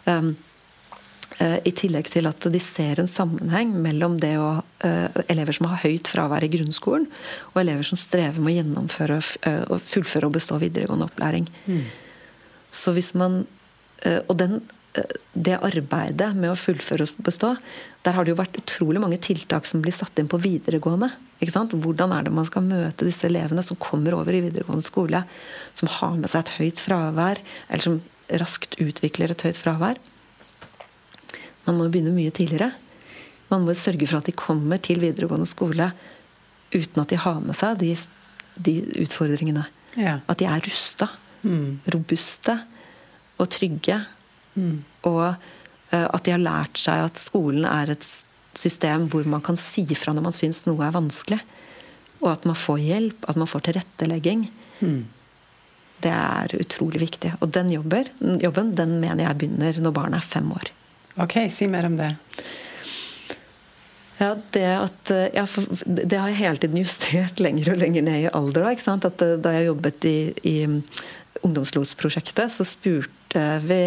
Um, 0.07 0.35
uh, 1.39 1.59
I 1.63 1.71
tillegg 1.71 2.11
til 2.11 2.27
at 2.27 2.49
de 2.51 2.63
ser 2.63 2.99
en 2.99 3.11
sammenheng 3.11 3.77
mellom 3.79 4.19
det 4.19 4.35
å 4.43 4.57
uh, 4.59 5.23
elever 5.29 5.55
som 5.55 5.71
har 5.71 5.85
høyt 5.85 6.11
fravær 6.11 6.43
i 6.43 6.51
grunnskolen, 6.51 7.07
og 7.53 7.63
elever 7.63 7.87
som 7.87 8.01
strever 8.01 8.43
med 8.43 8.57
å 8.57 8.57
gjennomføre 8.57 9.21
uh, 9.23 9.79
fullføre 9.79 10.27
og 10.27 10.35
bestå 10.35 10.59
videregående 10.59 11.07
opplæring. 11.07 11.47
Mm. 11.71 11.87
Så 12.75 12.91
hvis 12.97 13.15
man 13.15 13.45
Og 14.07 14.35
den, 14.39 14.61
det 15.35 15.57
arbeidet 15.65 16.31
med 16.37 16.53
å 16.53 16.59
fullføre 16.59 17.07
og 17.07 17.23
bestå, 17.27 17.53
der 18.07 18.17
har 18.17 18.25
det 18.25 18.33
jo 18.33 18.41
vært 18.41 18.59
utrolig 18.61 19.03
mange 19.03 19.21
tiltak 19.23 19.67
som 19.69 19.83
blir 19.85 19.95
satt 19.95 20.19
inn 20.21 20.31
på 20.31 20.41
videregående. 20.43 21.11
Hvordan 21.41 22.15
er 22.15 22.27
det 22.27 22.35
man 22.35 22.47
skal 22.49 22.67
møte 22.67 23.07
disse 23.07 23.29
elevene 23.29 23.65
som 23.67 23.79
kommer 23.81 24.17
over 24.17 24.35
i 24.35 24.43
videregående 24.47 24.87
skole, 24.87 25.23
som 25.77 25.91
har 25.99 26.17
med 26.19 26.31
seg 26.31 26.45
et 26.47 26.55
høyt 26.59 26.83
fravær, 26.83 27.43
eller 27.69 27.85
som 27.85 28.01
raskt 28.43 28.79
utvikler 28.83 29.35
et 29.35 29.47
høyt 29.47 29.61
fravær? 29.61 30.01
Man 31.69 31.79
må 31.79 31.89
begynne 31.93 32.15
mye 32.17 32.33
tidligere. 32.35 32.73
Man 33.53 33.67
må 33.67 33.77
sørge 33.77 34.09
for 34.09 34.21
at 34.21 34.29
de 34.29 34.37
kommer 34.37 34.81
til 34.83 35.03
videregående 35.05 35.49
skole 35.49 35.93
uten 36.73 37.01
at 37.01 37.13
de 37.13 37.21
har 37.21 37.39
med 37.45 37.57
seg 37.57 37.79
de, 37.81 37.93
de 38.57 38.75
utfordringene. 39.05 39.65
Ja. 39.97 40.19
At 40.29 40.41
de 40.41 40.49
er 40.49 40.65
rusta, 40.65 41.09
mm. 41.43 41.89
robuste 41.95 42.59
og 43.39 43.51
trygge. 43.55 44.01
Mm. 44.55 44.81
Og 45.09 45.25
uh, 45.29 46.07
at 46.07 46.25
de 46.27 46.35
har 46.35 46.43
lært 46.43 46.81
seg 46.81 47.07
at 47.07 47.21
skolen 47.21 47.67
er 47.69 47.95
et 47.95 48.09
system 48.59 49.07
hvor 49.13 49.27
man 49.31 49.45
kan 49.45 49.59
si 49.61 49.85
fra 49.95 50.15
når 50.15 50.29
man 50.31 50.37
syns 50.37 50.65
noe 50.67 50.83
er 50.87 50.97
vanskelig. 50.97 51.41
Og 52.19 52.33
at 52.33 52.49
man 52.49 52.59
får 52.59 52.81
hjelp, 52.83 53.29
at 53.31 53.39
man 53.39 53.51
får 53.51 53.69
tilrettelegging. 53.69 54.49
Mm. 54.83 55.03
Det 56.03 56.15
er 56.15 56.55
utrolig 56.59 57.03
viktig. 57.03 57.35
Og 57.43 57.51
den 57.55 57.71
jobber, 57.75 58.11
jobben 58.43 58.75
den 58.79 58.99
mener 59.03 59.27
jeg 59.27 59.39
begynner 59.39 59.79
når 59.83 59.95
barnet 59.95 60.21
er 60.21 60.33
fem 60.35 60.51
år. 60.55 60.73
Ok, 61.19 61.41
si 61.51 61.67
mer 61.71 61.87
om 61.89 61.97
det. 61.99 62.13
Ja, 64.19 64.33
det, 64.55 64.67
at, 64.67 65.11
eh, 65.15 65.29
ja, 65.35 65.45
det 65.87 66.19
har 66.19 66.31
jeg 66.33 66.41
hele 66.41 66.59
tiden 66.63 66.81
justert 66.81 67.39
lenger 67.45 67.73
og 67.75 67.83
lenger 67.83 68.07
ned 68.07 68.25
i 68.25 68.33
alder. 68.35 68.65
Da, 68.65 68.75
ikke 68.75 68.87
sant? 68.87 69.07
At 69.07 69.23
eh, 69.23 69.37
da 69.43 69.55
jeg 69.55 69.69
jobbet 69.71 70.09
i, 70.11 70.19
i 70.43 70.57
ungdomslosprosjektet, 71.47 72.51
så 72.51 72.67
spurte 72.67 73.15
vi 73.35 73.81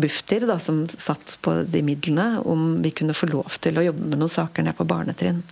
Bufdir, 0.00 0.46
da, 0.48 0.58
som 0.58 0.84
satt 0.88 1.36
på 1.44 1.54
de 1.68 1.82
midlene, 1.84 2.40
om 2.46 2.80
vi 2.82 2.92
kunne 2.96 3.16
få 3.16 3.28
lov 3.30 3.58
til 3.62 3.78
å 3.78 3.84
jobbe 3.84 4.06
med 4.06 4.20
noen 4.20 4.32
saker 4.32 4.66
ned 4.66 4.78
på 4.78 4.86
barnetrinn. 4.88 5.42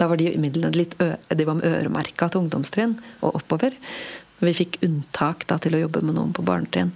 Da 0.00 0.08
var 0.10 0.18
de 0.20 0.32
midlene 0.40 0.74
litt 0.74 0.96
de 0.98 1.46
øremerka 1.46 2.28
til 2.30 2.44
ungdomstrinn 2.44 2.96
og 3.20 3.40
oppover. 3.40 3.76
Vi 4.44 4.54
fikk 4.56 4.80
unntak 4.86 5.46
da, 5.50 5.58
til 5.58 5.76
å 5.76 5.84
jobbe 5.84 6.02
med 6.04 6.16
noen 6.18 6.34
på 6.36 6.44
barnetrinn. 6.46 6.92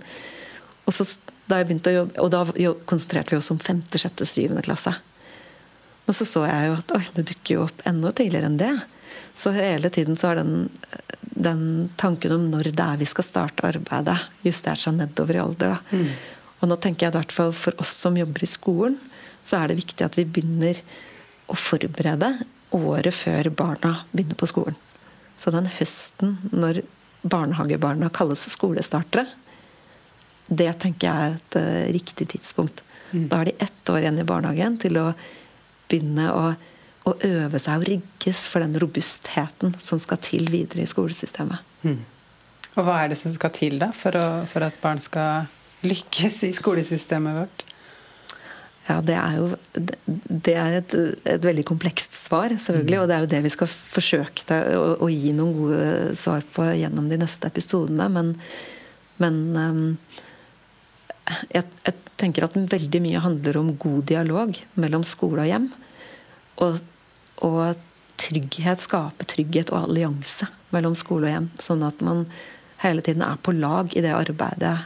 Og 0.89 0.97
så 0.97 1.07
da 1.49 1.63
jobbe, 1.65 2.21
og 2.21 2.31
da 2.33 2.45
konsentrerte 2.89 3.33
vi 3.33 3.41
oss 3.41 3.51
om 3.53 3.61
5., 3.61 3.87
6., 3.93 4.25
7. 4.29 4.59
klasse. 4.67 4.93
Men 6.07 6.17
så 6.17 6.25
så 6.29 6.45
jeg 6.49 6.69
jo 6.69 6.77
at 6.79 6.93
oi, 6.97 7.03
det 7.17 7.27
dukker 7.33 7.55
jo 7.55 7.65
opp 7.67 7.83
enda 7.89 8.13
tidligere 8.17 8.49
enn 8.49 8.61
det. 8.61 8.75
Så 9.39 9.53
hele 9.55 9.91
tiden 9.95 10.17
så 10.19 10.33
har 10.33 10.41
den, 10.41 10.69
den, 11.21 11.63
tanken 12.01 12.35
om 12.35 12.49
når 12.51 12.73
det 12.73 12.83
er 12.83 12.99
vi 12.99 13.07
skal 13.07 13.27
starte 13.27 13.67
arbeidet, 13.69 14.19
justert 14.43 14.83
seg 14.83 14.97
nedover 14.99 15.39
i 15.39 15.43
alder. 15.43 15.79
Mm. 15.95 16.09
Og 16.59 16.71
nå 16.73 16.79
tenker 16.83 17.07
jeg 17.07 17.13
at 17.13 17.21
hvert 17.21 17.37
fall 17.37 17.55
for 17.55 17.79
oss 17.79 17.93
som 18.03 18.19
jobber 18.19 18.43
i 18.43 18.51
skolen, 18.51 18.99
så 19.47 19.61
er 19.61 19.71
det 19.71 19.79
viktig 19.79 20.05
at 20.05 20.19
vi 20.19 20.27
begynner 20.27 20.81
å 21.49 21.57
forberede 21.57 22.33
året 22.75 23.15
før 23.15 23.49
barna 23.55 23.95
begynner 24.11 24.39
på 24.39 24.49
skolen. 24.51 24.77
Så 25.39 25.55
den 25.55 25.71
høsten 25.79 26.35
når 26.51 26.83
barnehagebarna 27.23 28.11
kalles 28.15 28.43
skolestartere, 28.51 29.27
det 30.49 30.71
tenker 30.83 31.09
jeg 31.09 31.29
er 31.29 31.37
et 31.37 31.59
uh, 31.61 31.93
riktig 31.95 32.29
tidspunkt. 32.35 32.83
Mm. 33.13 33.29
Da 33.31 33.41
har 33.41 33.49
de 33.49 33.55
ett 33.59 33.91
år 33.93 34.03
igjen 34.03 34.21
i 34.21 34.27
barnehagen 34.29 34.79
til 34.81 34.99
å 35.01 35.07
begynne 35.89 36.29
å, 36.33 36.45
å, 37.09 37.17
øve 37.25 37.61
seg 37.63 37.81
og 37.81 37.89
rigges 37.89 38.45
for 38.51 38.65
den 38.65 38.77
robustheten 38.81 39.75
som 39.81 40.01
skal 40.03 40.21
til 40.25 40.49
videre 40.53 40.85
i 40.85 40.91
skolesystemet. 40.91 41.65
Mm. 41.85 42.01
Og 42.77 42.85
hva 42.87 43.01
er 43.03 43.13
det 43.13 43.19
som 43.21 43.33
skal 43.35 43.55
til 43.55 43.79
da 43.81 43.91
for, 43.97 44.15
å, 44.19 44.45
for 44.51 44.67
at 44.67 44.77
barn 44.83 45.01
skal 45.03 45.49
lykkes 45.87 46.45
i 46.49 46.53
skolesystemet 46.55 47.41
vårt? 47.43 47.65
Ja, 48.89 49.01
Det 49.05 49.17
er 49.21 49.35
jo 49.37 49.49
det 49.77 50.55
er 50.57 50.79
et, 50.79 50.95
et, 51.29 51.45
veldig 51.45 51.65
komplekst 51.69 52.15
svar, 52.17 52.49
selvfølgelig. 52.49 52.97
Mm. 52.97 53.03
Og 53.03 53.09
det 53.09 53.17
er 53.17 53.25
jo 53.25 53.31
det 53.35 53.41
vi 53.45 53.53
skal 53.53 53.69
forsøke 53.69 54.61
å, 54.79 54.85
å, 55.05 55.09
gi 55.13 55.35
noen 55.37 55.57
gode 55.59 55.89
svar 56.17 56.47
på 56.55 56.65
gjennom 56.79 57.11
de 57.11 57.19
neste 57.21 57.51
episodene. 57.51 58.07
Men, 58.15 58.33
men 59.21 59.43
um, 59.59 59.83
jeg, 61.53 61.67
jeg, 61.85 61.97
tenker 62.19 62.49
at 62.49 62.57
veldig 62.57 63.03
mye 63.05 63.21
handler 63.23 63.61
om 63.61 63.75
god 63.79 64.09
dialog 64.11 64.57
mellom 64.81 65.05
skole 65.07 65.45
og 65.45 65.53
hjem. 65.53 65.69
Og, 66.65 66.81
og 67.45 67.79
trygghet, 68.19 68.83
skape 68.83 69.27
trygghet 69.31 69.73
og 69.73 69.89
allianse 69.89 70.49
mellom 70.75 70.97
skole 70.99 71.29
og 71.29 71.35
hjem. 71.35 71.51
Sånn 71.63 71.85
at 71.87 72.01
man 72.05 72.27
hele 72.83 73.05
tiden 73.05 73.25
er 73.27 73.39
på 73.43 73.55
lag 73.57 73.95
i 73.97 74.03
det 74.05 74.15
arbeidet 74.15 74.77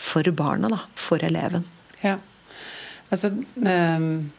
for 0.00 0.26
barna, 0.34 0.70
da, 0.72 0.80
for 0.98 1.22
eleven. 1.24 1.66
Ja. 2.02 2.16
Altså, 3.10 3.32
um, 3.56 4.30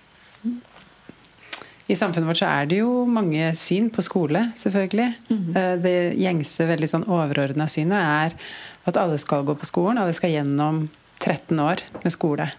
I 1.91 1.97
samfunnet 1.97 2.29
vårt 2.31 2.39
så 2.39 2.49
er 2.49 2.69
det 2.71 2.79
jo 2.81 3.05
mange 3.09 3.51
syn 3.59 3.89
på 3.93 4.03
skole, 4.05 4.51
selvfølgelig. 4.55 5.13
Mm 5.29 5.37
-hmm. 5.37 5.81
Det 5.83 6.13
gjengse, 6.17 6.67
veldig 6.67 6.89
sånn 6.89 7.07
overordna 7.07 7.67
synet 7.67 7.97
er 7.97 8.33
at 8.85 8.97
alle 8.97 9.17
skal 9.17 9.43
gå 9.43 9.55
på 9.55 9.65
skolen, 9.65 9.97
alle 9.97 10.13
skal 10.13 10.31
gjennom 10.31 10.89
13 11.19 11.59
år 11.59 11.83
med 12.03 12.11
skole. 12.11 12.51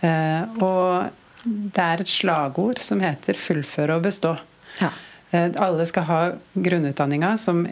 Eh, 0.00 0.42
og 0.62 1.10
det 1.44 1.80
er 1.82 2.02
et 2.02 2.10
slagord 2.10 2.80
som 2.82 3.00
heter 3.00 3.38
'fullføre 3.38 3.96
og 3.96 4.04
bestå'. 4.04 4.36
Ja. 4.80 4.90
Eh, 5.32 5.50
alle 5.56 5.86
skal 5.86 6.02
ha 6.04 6.20
grunnutdanninga, 6.54 7.36
som 7.38 7.66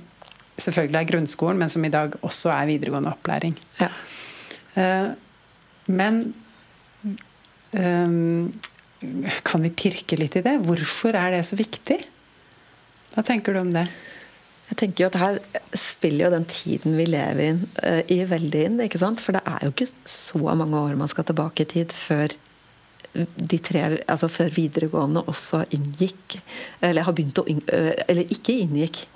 selvfølgelig 0.56 1.00
er 1.00 1.10
grunnskolen, 1.12 1.58
men 1.58 1.68
som 1.68 1.84
i 1.84 1.92
dag 1.92 2.14
også 2.22 2.50
er 2.50 2.66
videregående 2.66 3.12
opplæring. 3.12 3.56
Ja. 3.80 3.88
Eh, 4.76 5.10
men 5.86 6.34
kan 9.44 9.62
vi 9.62 9.70
pirke 9.70 10.16
litt 10.16 10.36
i 10.36 10.42
det? 10.42 10.58
Hvorfor 10.64 11.14
er 11.14 11.30
det 11.30 11.44
så 11.44 11.56
viktig? 11.56 11.98
Hva 13.14 13.22
tenker 13.22 13.52
du 13.52 13.60
om 13.60 13.72
det? 13.72 13.86
Jeg 14.70 14.76
tenker 14.76 15.04
jo 15.04 15.08
at 15.08 15.20
Her 15.20 15.38
spiller 15.76 16.24
jo 16.26 16.30
den 16.32 16.44
tiden 16.44 16.96
vi 16.96 17.04
lever 17.04 17.42
inn, 17.44 17.68
i 18.08 18.24
veldig 18.24 18.64
inn. 18.64 18.80
ikke 18.80 18.98
sant? 18.98 19.20
For 19.20 19.32
det 19.32 19.42
er 19.46 19.64
jo 19.64 19.70
ikke 19.70 19.92
så 20.04 20.38
mange 20.54 20.76
år 20.76 20.96
man 20.96 21.08
skal 21.08 21.24
tilbake 21.24 21.62
i 21.62 21.64
tid 21.64 21.92
før 21.92 22.32
de 23.12 23.58
tre, 23.64 23.84
altså 24.06 24.28
før 24.30 24.52
videregående 24.54 25.24
også 25.32 25.62
inngikk 25.74 26.36
Eller 26.84 27.06
har 27.06 27.14
begynt 27.16 27.40
å 27.40 27.46
Eller 27.48 28.28
ikke 28.30 28.54
inngikk 28.64 29.06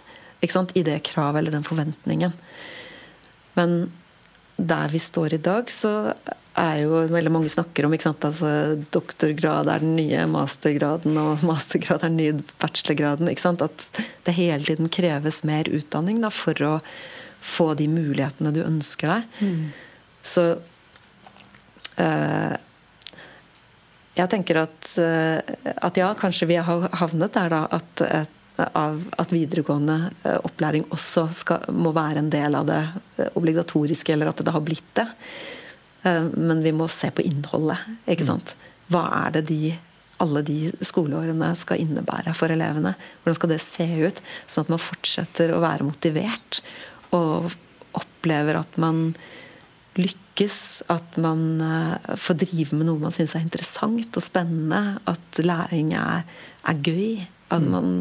ikke 0.43 0.57
sant? 0.57 0.73
i 0.75 0.83
det 0.83 0.97
kravet 1.07 1.39
eller 1.39 1.55
den 1.55 1.67
forventningen. 1.67 2.33
Men 3.55 3.93
der 4.57 4.91
vi 4.91 4.99
står 4.99 5.37
i 5.37 5.43
dag, 5.43 5.71
så 5.71 6.15
er 6.59 6.81
jo 6.83 7.05
veldig 7.13 7.33
mange 7.33 7.53
snakker 7.53 7.87
om 7.87 7.95
ikke 7.95 8.09
sant? 8.09 8.27
Altså, 8.27 8.51
doktorgrad 8.93 9.71
er 9.73 9.85
den 9.85 9.95
nye 9.97 10.25
mastergraden, 10.31 11.17
og 11.21 11.45
mastergrad 11.47 12.03
er 12.03 12.11
den 12.11 12.19
nye 12.19 12.59
bachelorgraden. 12.61 13.31
Ikke 13.31 13.45
sant? 13.45 13.63
At 13.65 14.03
det 14.27 14.37
hele 14.37 14.67
tiden 14.67 14.91
kreves 14.93 15.43
mer 15.49 15.71
utdanning 15.71 16.21
da, 16.25 16.33
for 16.35 16.59
å 16.67 16.75
få 17.43 17.73
de 17.79 17.89
mulighetene 17.91 18.53
du 18.55 18.61
ønsker 18.65 19.15
deg. 19.15 19.41
Mm. 19.41 19.63
Så 20.35 20.45
eh, 22.03 22.55
jeg 24.17 24.29
tenker 24.33 24.61
at, 24.67 24.93
eh, 25.01 25.41
at, 25.77 25.97
ja, 25.97 26.13
kanskje 26.19 26.49
vi 26.51 26.59
har 26.61 26.89
havnet 27.01 27.33
der 27.33 27.53
da 27.53 27.63
at, 27.73 28.03
at 28.57 29.33
videregående 29.33 29.97
eh, 30.25 30.37
opplæring 30.45 30.85
også 30.93 31.29
skal, 31.37 31.65
må 31.73 31.95
være 31.97 32.21
en 32.21 32.33
del 32.33 32.59
av 32.59 32.69
det 32.69 32.83
eh, 33.17 33.31
obligatoriske, 33.39 34.13
eller 34.13 34.33
at 34.33 34.43
det 34.45 34.53
har 34.53 34.65
blitt 34.65 34.91
det. 34.99 35.09
Men 36.03 36.65
vi 36.65 36.73
må 36.75 36.89
se 36.91 37.13
på 37.15 37.23
innholdet. 37.23 37.79
ikke 38.11 38.27
sant? 38.27 38.57
Hva 38.91 39.05
er 39.21 39.37
det 39.37 39.45
de, 39.53 39.71
alle 40.19 40.41
de 40.43 40.73
skoleårene 40.83 41.53
skal 41.55 41.79
innebære 41.79 42.35
for 42.35 42.51
elevene? 42.51 42.97
Hvordan 43.23 43.37
skal 43.39 43.53
det 43.53 43.61
se 43.63 43.87
ut, 44.03 44.19
sånn 44.51 44.67
at 44.67 44.73
man 44.75 44.83
fortsetter 44.83 45.55
å 45.55 45.61
være 45.63 45.87
motivert 45.87 46.59
og 47.15 47.55
opplever 47.95 48.59
at 48.59 48.81
man 48.83 49.13
lykkes, 49.99 50.57
at 50.93 51.19
man 51.21 51.61
eh, 51.61 52.17
får 52.21 52.39
drive 52.45 52.79
med 52.79 52.89
noe 52.89 53.03
man 53.03 53.15
syns 53.15 53.37
er 53.37 53.45
interessant 53.45 54.17
og 54.19 54.25
spennende, 54.25 54.99
at 55.11 55.43
læring 55.45 55.93
er, 55.99 56.27
er 56.69 56.83
gøy. 56.87 57.23
At 57.53 57.65
mm. 57.65 57.71
man 57.75 57.95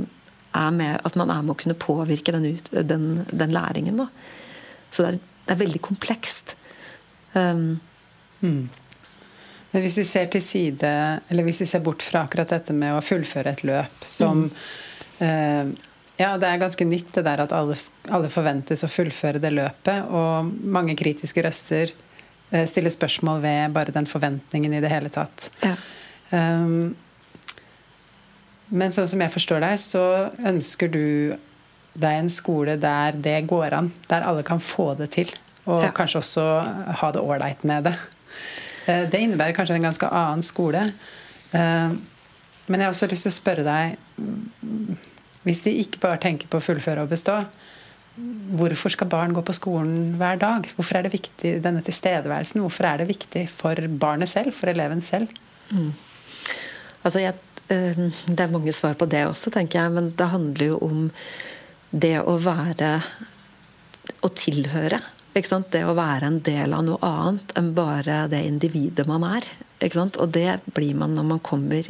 er, 0.55 0.71
med, 0.75 0.97
at 1.03 1.19
man 1.19 1.33
er 1.33 1.43
med 1.43 1.55
å 1.55 1.59
kunne 1.59 1.79
påvirke 1.79 2.33
den, 2.35 2.49
den, 2.71 3.07
den 3.27 3.55
læringen. 3.55 3.99
Da. 3.99 4.09
Så 4.91 5.03
det 5.03 5.13
er, 5.13 5.21
det 5.47 5.55
er 5.55 5.63
veldig 5.65 5.85
komplekst. 5.91 6.55
Um, 7.35 7.79
Mm. 8.41 8.69
Hvis 9.71 9.97
vi 9.97 10.03
ser 10.03 10.25
til 10.25 10.41
side, 10.43 10.87
eller 11.29 11.45
hvis 11.47 11.61
vi 11.61 11.69
ser 11.69 11.83
bort 11.85 12.03
fra 12.03 12.25
akkurat 12.25 12.49
dette 12.51 12.73
med 12.75 12.97
å 12.97 13.03
fullføre 13.05 13.53
et 13.53 13.63
løp 13.67 14.07
som 14.09 14.43
mm. 14.47 14.49
eh, 15.27 15.71
Ja, 16.21 16.35
det 16.37 16.47
er 16.47 16.61
ganske 16.61 16.85
nytt 16.85 17.09
det 17.17 17.25
der 17.25 17.41
at 17.47 17.53
alle, 17.55 17.75
alle, 18.13 18.29
forventes 18.29 18.83
å 18.85 18.89
fullføre 18.91 19.41
det 19.41 19.53
løpet. 19.55 20.09
Og 20.13 20.51
mange 20.77 20.93
kritiske 20.99 21.41
røster 21.45 21.93
eh, 22.51 22.65
stiller 22.69 22.93
spørsmål 22.93 23.41
ved 23.41 23.77
bare 23.77 23.95
den 23.95 24.09
forventningen 24.09 24.75
i 24.77 24.83
det 24.83 24.91
hele 24.91 25.09
tatt. 25.13 25.49
Ja. 25.65 25.73
Um, 26.31 26.93
men 28.71 28.93
sånn 28.95 29.09
som 29.09 29.23
jeg 29.23 29.33
forstår 29.33 29.63
deg, 29.65 29.79
så 29.81 30.03
ønsker 30.47 30.91
du 30.91 31.33
deg 31.99 32.19
en 32.21 32.29
skole 32.31 32.77
der 32.79 33.17
det 33.19 33.41
går 33.49 33.75
an. 33.75 33.89
Der 34.07 34.27
alle 34.27 34.45
kan 34.47 34.61
få 34.63 34.93
det 34.99 35.11
til. 35.17 35.33
Og 35.65 35.83
ja. 35.83 35.91
kanskje 35.95 36.21
også 36.21 36.45
ha 37.01 37.11
det 37.13 37.21
ålreit 37.21 37.65
med 37.67 37.89
det. 37.89 37.97
Eh, 38.87 39.03
det 39.11 39.19
innebærer 39.19 39.57
kanskje 39.57 39.75
en 39.77 39.89
ganske 39.89 40.07
annen 40.07 40.45
skole. 40.45 40.85
Eh, 41.51 41.91
men 42.67 42.79
jeg 42.79 42.87
har 42.87 42.93
også 42.93 43.09
lyst 43.11 43.27
til 43.27 43.33
å 43.33 43.39
spørre 43.41 43.65
deg 43.67 43.97
Hvis 45.47 45.63
vi 45.65 45.79
ikke 45.81 46.01
bare 46.03 46.21
tenker 46.21 46.49
på 46.49 46.59
å 46.59 46.63
fullføre 46.63 47.05
og 47.05 47.11
bestå, 47.11 47.39
hvorfor 48.57 48.91
skal 48.93 49.09
barn 49.09 49.33
gå 49.33 49.43
på 49.45 49.55
skolen 49.55 50.15
hver 50.19 50.39
dag? 50.41 50.67
Hvorfor 50.75 50.99
er 50.99 51.07
det 51.07 51.13
viktig, 51.15 51.55
denne 51.63 51.83
tilstedeværelsen? 51.85 52.61
Hvorfor 52.61 52.89
er 52.89 53.01
det 53.01 53.09
viktig 53.09 53.47
for 53.49 53.79
barnet 54.01 54.29
selv, 54.29 54.53
for 54.55 54.71
eleven 54.71 55.01
selv? 55.01 55.31
Mm. 55.71 55.93
Altså 57.01 57.23
jeg, 57.23 57.37
eh, 57.71 58.03
det 58.27 58.43
er 58.43 58.53
mange 58.53 58.73
svar 58.75 58.97
på 58.99 59.07
det 59.09 59.23
også, 59.29 59.53
tenker 59.53 59.81
jeg. 59.81 59.95
Men 59.95 60.11
det 60.17 60.29
handler 60.33 60.73
jo 60.73 60.77
om 60.85 61.09
det 61.91 62.19
å 62.21 62.37
være 62.39 62.99
Å 64.25 64.29
tilhøre. 64.33 64.97
Det 65.33 65.81
å 65.87 65.93
være 65.95 66.27
en 66.27 66.39
del 66.43 66.73
av 66.73 66.83
noe 66.83 66.99
annet 67.05 67.53
enn 67.57 67.69
bare 67.73 68.25
det 68.29 68.41
individet 68.45 69.05
man 69.07 69.23
er. 69.23 69.45
Og 69.81 70.29
det 70.29 70.59
blir 70.75 70.97
man 70.97 71.13
når 71.15 71.25
man 71.25 71.39
kommer 71.39 71.87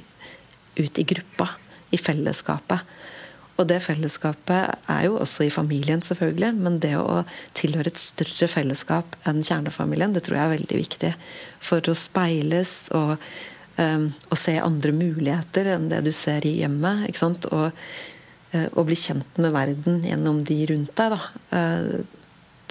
ut 0.78 1.00
i 1.00 1.04
gruppa, 1.08 1.48
i 1.92 1.98
fellesskapet. 1.98 2.84
Og 3.62 3.68
det 3.70 3.78
fellesskapet 3.86 4.90
er 4.90 5.04
jo 5.06 5.20
også 5.22 5.46
i 5.46 5.54
familien, 5.54 6.02
selvfølgelig. 6.02 6.52
Men 6.58 6.80
det 6.82 6.96
å 6.98 7.22
tilhøre 7.58 7.92
et 7.92 8.02
større 8.02 8.50
fellesskap 8.50 9.18
enn 9.30 9.44
kjernefamilien, 9.46 10.16
det 10.16 10.26
tror 10.26 10.40
jeg 10.40 10.48
er 10.48 10.56
veldig 10.56 10.80
viktig. 10.80 11.12
For 11.62 11.92
å 11.92 11.98
speiles 11.98 12.74
og, 12.98 13.14
um, 13.78 14.08
og 14.32 14.40
se 14.40 14.56
andre 14.58 14.96
muligheter 14.98 15.70
enn 15.76 15.92
det 15.92 16.02
du 16.08 16.12
ser 16.16 16.48
i 16.50 16.58
hjemmet. 16.64 17.06
ikke 17.10 17.22
sant? 17.22 17.46
Og, 17.54 17.70
uh, 18.56 18.68
og 18.72 18.88
bli 18.90 18.98
kjent 18.98 19.38
med 19.44 19.54
verden 19.54 20.02
gjennom 20.08 20.42
de 20.48 20.58
rundt 20.74 20.96
deg. 20.98 21.14
da. 21.14 21.22
Uh, 21.54 22.20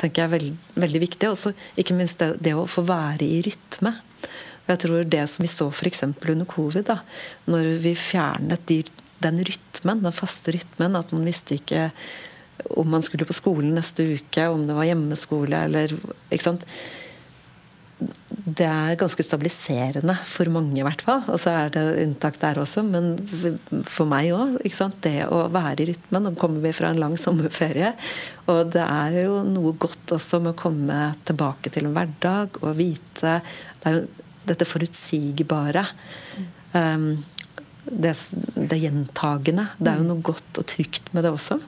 tenker 0.01 0.25
jeg 0.25 0.29
er 0.29 0.35
veld, 0.35 0.55
veldig 0.81 1.03
viktig. 1.07 1.31
Og 1.31 1.79
ikke 1.81 1.97
minst 1.99 2.19
det, 2.23 2.33
det, 2.43 2.57
å 2.57 2.67
få 2.71 2.83
være 2.89 3.27
i 3.27 3.43
rytme. 3.47 3.95
Og 4.65 4.75
jeg 4.75 4.83
tror 4.85 5.07
det 5.13 5.23
som 5.31 5.45
vi 5.45 5.51
så 5.51 5.69
f.eks. 5.71 6.05
under 6.09 6.49
covid, 6.49 6.85
da, 6.89 7.01
når 7.51 7.77
vi 7.85 7.95
fjernet 7.99 8.67
de, 8.71 8.83
den 9.25 9.43
rytmen, 9.47 10.03
den 10.05 10.17
faste 10.17 10.55
rytmen, 10.57 10.99
at 10.99 11.13
man 11.15 11.29
visste 11.29 11.59
ikke 11.59 11.91
om 12.77 12.91
man 12.93 13.05
skulle 13.05 13.25
på 13.29 13.37
skolen 13.37 13.73
neste 13.77 14.05
uke, 14.19 14.49
om 14.53 14.67
det 14.69 14.77
var 14.77 14.89
hjemmeskole 14.89 15.65
eller 15.69 15.95
ikke 16.29 16.45
sant? 16.45 16.67
det 18.31 18.67
er 18.67 18.99
ganske 18.99 19.25
stabiliserende 19.25 20.15
for 20.27 20.49
mange, 20.53 20.79
i 20.81 20.85
hvert 20.85 21.03
fall. 21.05 21.23
Og 21.29 21.41
så 21.43 21.53
er 21.53 21.73
det 21.75 21.83
unntak 22.05 22.39
der 22.41 22.61
også, 22.63 22.83
men 22.87 23.13
for 23.89 24.09
meg 24.09 24.31
òg. 24.35 24.57
Det 25.05 25.27
å 25.29 25.43
være 25.53 25.85
i 25.85 25.89
rytmen. 25.91 26.25
Nå 26.25 26.33
kommer 26.41 26.65
vi 26.65 26.73
fra 26.77 26.91
en 26.91 27.01
lang 27.03 27.17
sommerferie, 27.21 27.93
og 28.51 28.73
det 28.75 28.85
er 28.85 29.19
jo 29.27 29.43
noe 29.47 29.75
godt 29.81 30.17
også 30.17 30.41
med 30.43 30.55
å 30.55 30.61
komme 30.61 31.01
tilbake 31.29 31.73
til 31.75 31.89
en 31.89 31.97
hverdag 31.97 32.61
og 32.63 32.73
vite 32.79 33.41
Det 33.81 33.91
er 33.91 33.99
jo 33.99 34.07
dette 34.49 34.67
forutsigbare. 34.67 35.85
Um, 36.73 37.21
det, 37.91 38.15
det 38.55 38.79
gjentagende. 38.81 39.67
Det 39.79 39.93
er 39.93 40.01
jo 40.01 40.09
noe 40.09 40.25
godt 40.31 40.63
og 40.63 40.67
trygt 40.71 41.13
med 41.17 41.27
det 41.27 41.35
også. 41.35 41.59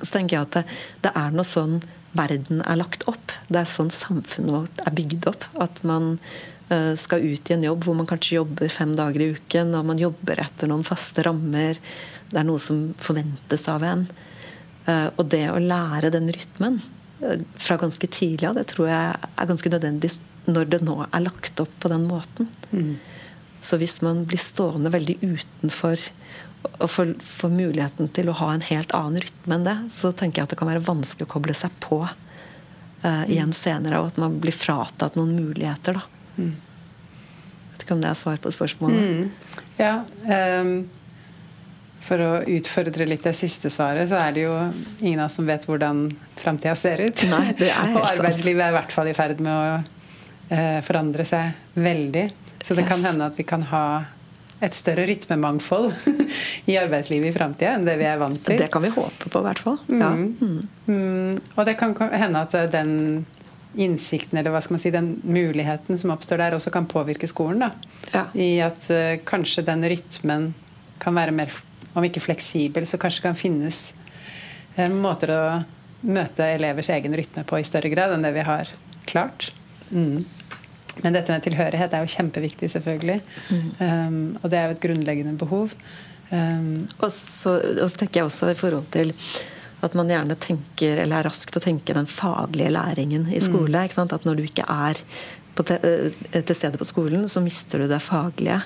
Så 0.00 0.10
tenker 0.12 0.36
jeg 0.36 0.46
at 0.46 0.58
det, 0.58 0.64
det 1.06 1.12
er 1.18 1.34
noe 1.34 1.46
sånn 1.48 1.80
verden 2.16 2.62
er 2.64 2.78
lagt 2.80 3.06
opp. 3.10 3.34
Det 3.48 3.60
er 3.60 3.68
sånn 3.68 3.92
samfunnet 3.92 4.54
vårt 4.54 4.84
er 4.84 4.94
bygd 4.96 5.28
opp. 5.30 5.46
At 5.62 5.82
man 5.86 6.16
eh, 6.70 6.94
skal 7.00 7.24
ut 7.24 7.50
i 7.50 7.56
en 7.56 7.66
jobb 7.66 7.86
hvor 7.86 7.96
man 7.98 8.08
kanskje 8.08 8.38
jobber 8.38 8.72
fem 8.72 8.94
dager 8.98 9.24
i 9.24 9.30
uken, 9.36 9.74
og 9.78 9.88
man 9.90 10.00
jobber 10.00 10.40
etter 10.42 10.70
noen 10.70 10.86
faste 10.86 11.24
rammer. 11.26 11.80
Det 12.30 12.40
er 12.40 12.48
noe 12.48 12.62
som 12.62 12.88
forventes 13.02 13.66
av 13.72 13.84
en. 13.86 14.06
Eh, 14.86 15.08
og 15.14 15.26
det 15.32 15.44
å 15.50 15.62
lære 15.62 16.12
den 16.14 16.30
rytmen 16.34 16.80
eh, 17.22 17.42
fra 17.58 17.78
ganske 17.80 18.08
tidlig 18.08 18.50
av, 18.50 18.56
det 18.58 18.68
tror 18.72 18.90
jeg 18.90 19.28
er 19.28 19.52
ganske 19.52 19.72
nødvendig 19.72 20.14
når 20.46 20.68
det 20.70 20.82
nå 20.86 21.00
er 21.08 21.24
lagt 21.24 21.60
opp 21.62 21.72
på 21.82 21.90
den 21.90 22.06
måten. 22.08 22.50
Mm. 22.70 22.96
Så 23.66 23.78
hvis 23.80 23.98
man 24.04 24.22
blir 24.30 24.38
stående 24.38 24.92
veldig 24.94 25.18
utenfor 25.24 26.02
og 26.66 26.90
får, 26.90 27.14
får, 27.22 27.52
muligheten 27.52 28.10
til 28.14 28.30
å 28.30 28.36
ha 28.40 28.50
en 28.54 28.64
helt 28.68 28.92
annen 28.96 29.22
rytme 29.22 29.56
enn 29.58 29.66
det, 29.66 29.76
så 29.94 30.10
tenker 30.10 30.40
jeg 30.40 30.48
at 30.48 30.54
det 30.54 30.58
kan 30.60 30.70
være 30.70 30.84
vanskelig 30.86 31.28
å 31.28 31.32
koble 31.36 31.54
seg 31.56 31.74
på 31.82 32.00
uh, 32.06 33.24
igjen 33.30 33.54
senere, 33.54 34.00
og 34.00 34.12
at 34.12 34.20
man 34.20 34.38
blir 34.42 34.54
fratatt 34.54 35.18
noen 35.18 35.34
muligheter. 35.36 36.00
da. 36.00 36.36
Mm. 36.36 36.54
Vet 37.72 37.84
ikke 37.86 37.96
om 37.96 38.04
det 38.04 38.10
er 38.10 38.18
svar 38.18 38.38
på 38.42 38.52
spørsmålet. 38.54 39.02
Mm. 39.02 39.58
Ja, 39.78 39.96
um, 40.62 40.72
For 42.06 42.22
å 42.22 42.32
utfordre 42.54 43.06
litt 43.08 43.26
det 43.26 43.34
siste 43.34 43.70
svaret, 43.72 44.08
så 44.10 44.20
er 44.22 44.34
det 44.34 44.46
jo 44.46 44.54
ingen 45.00 45.20
av 45.20 45.26
oss 45.26 45.38
som 45.40 45.46
vet 45.48 45.66
hvordan 45.66 46.06
framtida 46.38 46.74
ser 46.78 47.02
ut. 47.02 47.26
Nei, 47.30 47.50
det 47.58 47.72
og 47.96 48.02
arbeidslivet 48.04 48.62
er 48.62 48.74
i 48.74 48.78
hvert 48.80 48.94
fall 48.94 49.10
i 49.10 49.16
ferd 49.16 49.42
med 49.42 49.54
å 49.54 49.78
uh, 49.80 50.82
forandre 50.86 51.26
seg 51.26 51.78
veldig. 51.78 52.28
Så 52.66 52.74
det 52.74 52.82
yes. 52.82 52.88
kan 52.90 53.04
hende 53.04 53.26
at 53.30 53.36
vi 53.38 53.44
kan 53.46 53.62
ha 53.70 53.86
et 54.64 54.74
større 54.74 55.04
rytmemangfold 55.06 55.92
i 56.70 56.74
arbeidslivet 56.80 57.30
i 57.30 57.34
framtida 57.34 57.76
enn 57.76 57.84
det 57.86 57.94
vi 58.00 58.08
er 58.08 58.18
vant 58.18 58.40
til. 58.42 58.58
Det 58.58 58.66
kan 58.72 58.82
vi 58.82 58.90
håpe 58.90 59.28
på, 59.30 59.38
i 59.38 59.46
hvert 59.46 59.60
fall. 59.62 59.76
Ja. 59.86 60.08
Mm. 60.10 60.56
Mm. 60.88 61.36
Og 61.54 61.68
det 61.68 61.76
kan 61.78 61.94
hende 62.10 62.42
at 62.42 62.56
eh, 62.58 62.66
den 62.72 62.94
innsikten, 63.76 64.40
eller 64.40 64.50
hva 64.50 64.62
skal 64.64 64.74
man 64.74 64.82
si, 64.82 64.90
den 64.90 65.12
muligheten 65.22 66.00
som 66.00 66.10
oppstår 66.14 66.40
der, 66.42 66.56
også 66.56 66.72
kan 66.74 66.88
påvirke 66.90 67.28
skolen. 67.30 67.62
da. 67.68 67.70
Ja. 68.10 68.24
I 68.34 68.48
at 68.64 68.88
uh, 68.90 69.18
kanskje 69.28 69.62
den 69.66 69.84
rytmen 69.86 70.48
kan 71.02 71.14
være 71.14 71.34
mer, 71.36 71.52
om 71.92 72.06
ikke 72.08 72.24
fleksibel, 72.24 72.88
så 72.88 72.98
kanskje 72.98 73.26
kan 73.28 73.36
finnes 73.36 73.90
uh, 74.78 74.88
måter 74.90 75.34
å 75.34 75.42
møte 76.08 76.48
elevers 76.56 76.90
egen 76.96 77.14
rytme 77.20 77.44
på 77.46 77.60
i 77.60 77.68
større 77.68 77.92
grad 77.92 78.16
enn 78.16 78.24
det 78.24 78.32
vi 78.34 78.46
har 78.48 78.72
klart. 79.04 79.50
Mm. 79.92 80.24
Men 81.04 81.16
dette 81.16 81.34
med 81.34 81.44
tilhørighet 81.44 81.92
er 81.92 82.04
jo 82.04 82.12
kjempeviktig, 82.14 82.70
selvfølgelig. 82.72 83.18
Mm. 83.50 83.66
Um, 83.80 84.20
og 84.40 84.50
det 84.52 84.58
er 84.58 84.68
jo 84.68 84.76
et 84.76 84.82
grunnleggende 84.84 85.36
behov. 85.40 85.74
Um, 86.30 86.86
og, 86.98 87.10
så, 87.12 87.58
og, 87.76 87.86
så, 87.90 88.00
tenker 88.00 88.22
jeg 88.22 88.30
også 88.30 88.50
i 88.50 88.58
forhold 88.58 88.88
til 88.94 89.12
at 89.84 89.94
man 89.94 90.08
gjerne 90.10 90.38
tenker, 90.40 91.02
eller 91.02 91.20
er 91.20 91.28
rask 91.28 91.52
til 91.52 91.60
å 91.60 91.66
tenke 91.66 91.94
den 91.94 92.08
faglige 92.10 92.72
læringen 92.74 93.28
i 93.28 93.42
skole. 93.44 93.84
Mm. 93.84 94.06
At 94.16 94.24
når 94.26 94.38
du 94.38 94.46
ikke 94.46 94.64
er 94.72 95.02
te, 95.60 95.76
eh, 95.76 96.40
til 96.40 96.56
stede 96.56 96.80
på 96.80 96.88
skolen, 96.88 97.28
så 97.28 97.44
mister 97.44 97.84
du 97.84 97.90
det 97.90 98.00
faglige. 98.02 98.62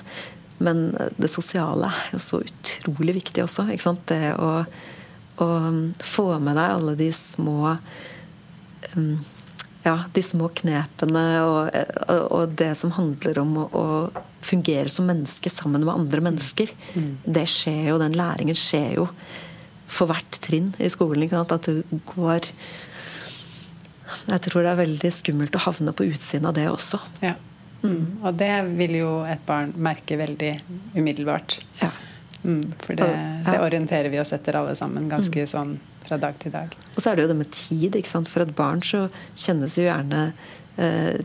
Men 0.61 0.91
det 1.17 1.29
sosiale 1.33 1.89
er 1.89 2.15
jo 2.15 2.21
så 2.21 2.41
utrolig 2.45 3.17
viktig 3.19 3.43
også. 3.43 3.67
Det 4.07 4.23
å, 4.37 4.51
å, 5.41 5.49
få 5.99 6.27
med 6.39 6.57
deg 6.57 6.75
alle 6.77 6.95
de 6.99 7.11
små 7.15 7.75
um, 8.95 9.15
ja, 9.83 9.95
de 10.13 10.23
små 10.23 10.49
knepene 10.61 11.23
og, 11.41 11.77
og, 12.07 12.53
det 12.57 12.73
som 12.77 12.93
handler 12.95 13.39
om 13.41 13.55
å, 13.63 13.65
å, 13.73 14.25
fungere 14.45 14.89
som 14.89 15.05
menneske 15.09 15.49
sammen 15.53 15.85
med 15.85 15.93
andre 15.93 16.23
mennesker. 16.25 16.71
Mm. 16.93 17.11
Det 17.25 17.45
skjer 17.49 17.91
jo, 17.91 17.99
Den 18.01 18.17
læringen 18.17 18.57
skjer 18.57 18.95
jo 18.99 19.07
for 19.91 20.09
hvert 20.09 20.39
trinn 20.41 20.71
i 20.81 20.89
skolen. 20.89 21.29
At 21.37 21.67
du 21.67 21.83
går 22.13 22.49
Jeg 24.27 24.41
tror 24.47 24.65
det 24.65 24.71
er 24.71 24.81
veldig 24.81 25.11
skummelt 25.13 25.57
å 25.57 25.65
havne 25.65 25.93
på 25.93 26.09
utsiden 26.09 26.49
av 26.49 26.57
det 26.57 26.67
også. 26.71 27.01
Ja. 27.21 27.35
Mm. 27.81 28.21
Og 28.21 28.33
det 28.37 28.53
vil 28.77 28.99
jo 28.99 29.11
et 29.25 29.41
barn 29.47 29.73
merke 29.81 30.17
veldig 30.19 30.53
umiddelbart. 30.93 31.59
Ja. 31.81 31.89
Mm, 32.43 32.65
for 32.81 32.97
det, 32.97 33.09
det, 33.45 33.57
orienterer 33.61 34.09
vi 34.09 34.19
oss 34.21 34.33
etter 34.33 34.57
alle 34.57 34.73
sammen 34.77 35.09
ganske 35.09 35.43
mm. 35.45 35.49
sånn 35.49 35.75
fra 36.11 36.19
dag 36.19 36.39
til 36.43 36.51
dag. 36.51 36.75
Og 36.95 36.99
så 36.99 37.11
er 37.11 37.17
det 37.17 37.25
jo 37.25 37.31
det 37.31 37.39
med 37.39 37.51
tid. 37.55 37.95
For 38.27 38.43
et 38.43 38.55
barn 38.55 38.83
så 38.83 39.05
kjennes 39.39 39.77
jo 39.79 39.87
gjerne 39.87 40.31
eh, 40.75 41.19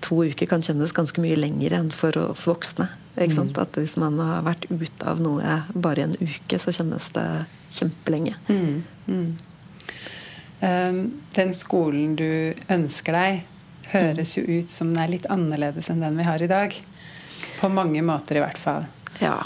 To 0.00 0.24
uker 0.24 0.48
kan 0.48 0.62
kjennes 0.64 0.94
ganske 0.96 1.20
mye 1.22 1.36
lenger 1.38 1.74
enn 1.76 1.90
for 1.94 2.16
oss 2.18 2.46
voksne. 2.48 2.88
Mm. 3.20 3.52
At 3.60 3.76
hvis 3.76 3.98
man 4.00 4.16
har 4.18 4.42
vært 4.46 4.64
ute 4.70 5.06
av 5.06 5.20
noe 5.20 5.58
bare 5.74 6.00
i 6.00 6.06
en 6.06 6.16
uke, 6.16 6.58
så 6.58 6.72
kjennes 6.72 7.10
det 7.14 7.26
kjempelenge. 7.76 8.34
Mm. 8.48 8.80
Mm. 9.06 9.28
Um, 10.60 11.00
den 11.36 11.52
skolen 11.56 12.16
du 12.16 12.56
ønsker 12.72 13.16
deg, 13.16 13.44
høres 13.92 14.34
jo 14.38 14.44
ut 14.48 14.72
som 14.72 14.94
den 14.94 15.02
er 15.04 15.12
litt 15.12 15.28
annerledes 15.32 15.92
enn 15.92 16.02
den 16.02 16.16
vi 16.18 16.26
har 16.26 16.42
i 16.42 16.48
dag. 16.50 16.74
På 17.60 17.68
mange 17.72 18.02
måter, 18.02 18.40
i 18.40 18.44
hvert 18.44 18.60
fall. 18.60 18.88
Ja. 19.20 19.36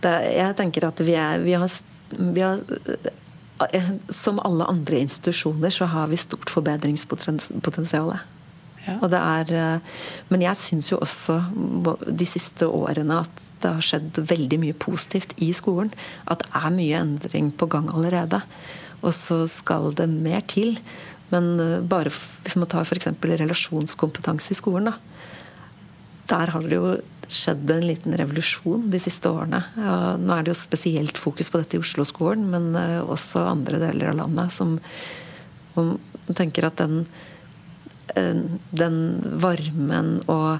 Det, 0.00 0.14
jeg 0.30 0.56
tenker 0.56 0.86
at 0.88 1.02
vi, 1.02 1.18
er, 1.18 1.42
vi, 1.42 1.58
har, 1.58 1.80
vi 2.14 2.46
har 2.46 2.62
som 4.08 4.40
alle 4.44 4.66
andre 4.70 5.02
institusjoner 5.04 5.72
så 5.74 5.88
har 5.92 6.10
vi 6.10 6.18
stort 6.20 6.50
forbedringspotensial. 6.52 8.14
Ja. 8.86 8.96
Og 9.02 9.10
det 9.12 9.20
er, 9.20 9.52
eh, 9.52 10.02
men 10.32 10.44
jeg 10.44 10.56
syns 10.56 10.90
jo 10.90 10.98
også 11.04 11.36
de 12.06 12.26
siste 12.26 12.66
årene 12.66 13.20
at 13.26 13.42
det 13.60 13.74
har 13.76 13.84
skjedd 13.84 14.22
veldig 14.30 14.58
mye 14.62 14.76
positivt 14.80 15.34
i 15.38 15.50
skolen. 15.52 15.92
At 16.26 16.44
det 16.44 16.50
er 16.56 16.72
mye 16.74 17.02
endring 17.04 17.50
på 17.52 17.68
gang 17.68 17.90
allerede. 17.92 18.40
Og 19.04 19.12
så 19.16 19.44
skal 19.48 19.92
det 19.96 20.08
mer 20.08 20.40
til. 20.48 20.78
Men 21.30 21.60
eh, 21.60 21.80
bare 21.84 22.10
hvis 22.10 22.56
man 22.56 22.70
tar 22.72 22.88
f.eks. 22.88 23.12
relasjonskompetanse 23.20 24.54
i 24.54 24.58
skolen, 24.58 24.90
da. 24.90 24.96
Der 26.30 26.52
har 26.54 26.62
det 26.62 26.78
jo 26.78 26.94
skjedd 27.30 27.70
en 27.70 27.86
liten 27.86 28.16
revolusjon 28.18 28.88
de 28.90 29.00
siste 29.02 29.30
årene. 29.30 29.62
Og 29.78 30.22
nå 30.24 30.34
er 30.34 30.44
det 30.44 30.52
jo 30.52 30.58
spesielt 30.58 31.18
fokus 31.20 31.50
på 31.52 31.60
dette 31.60 31.78
i 31.78 31.82
Oslo-skolen, 31.82 32.46
men 32.52 32.70
eh, 32.78 32.98
også 33.00 33.46
andre 33.46 33.80
deler 33.82 34.12
av 34.12 34.20
landet 34.24 34.54
som 34.54 34.78
tenker 36.36 36.66
at 36.66 36.80
den, 36.80 37.04
eh, 38.14 38.42
den 38.70 38.98
varmen 39.42 40.18
og 40.30 40.58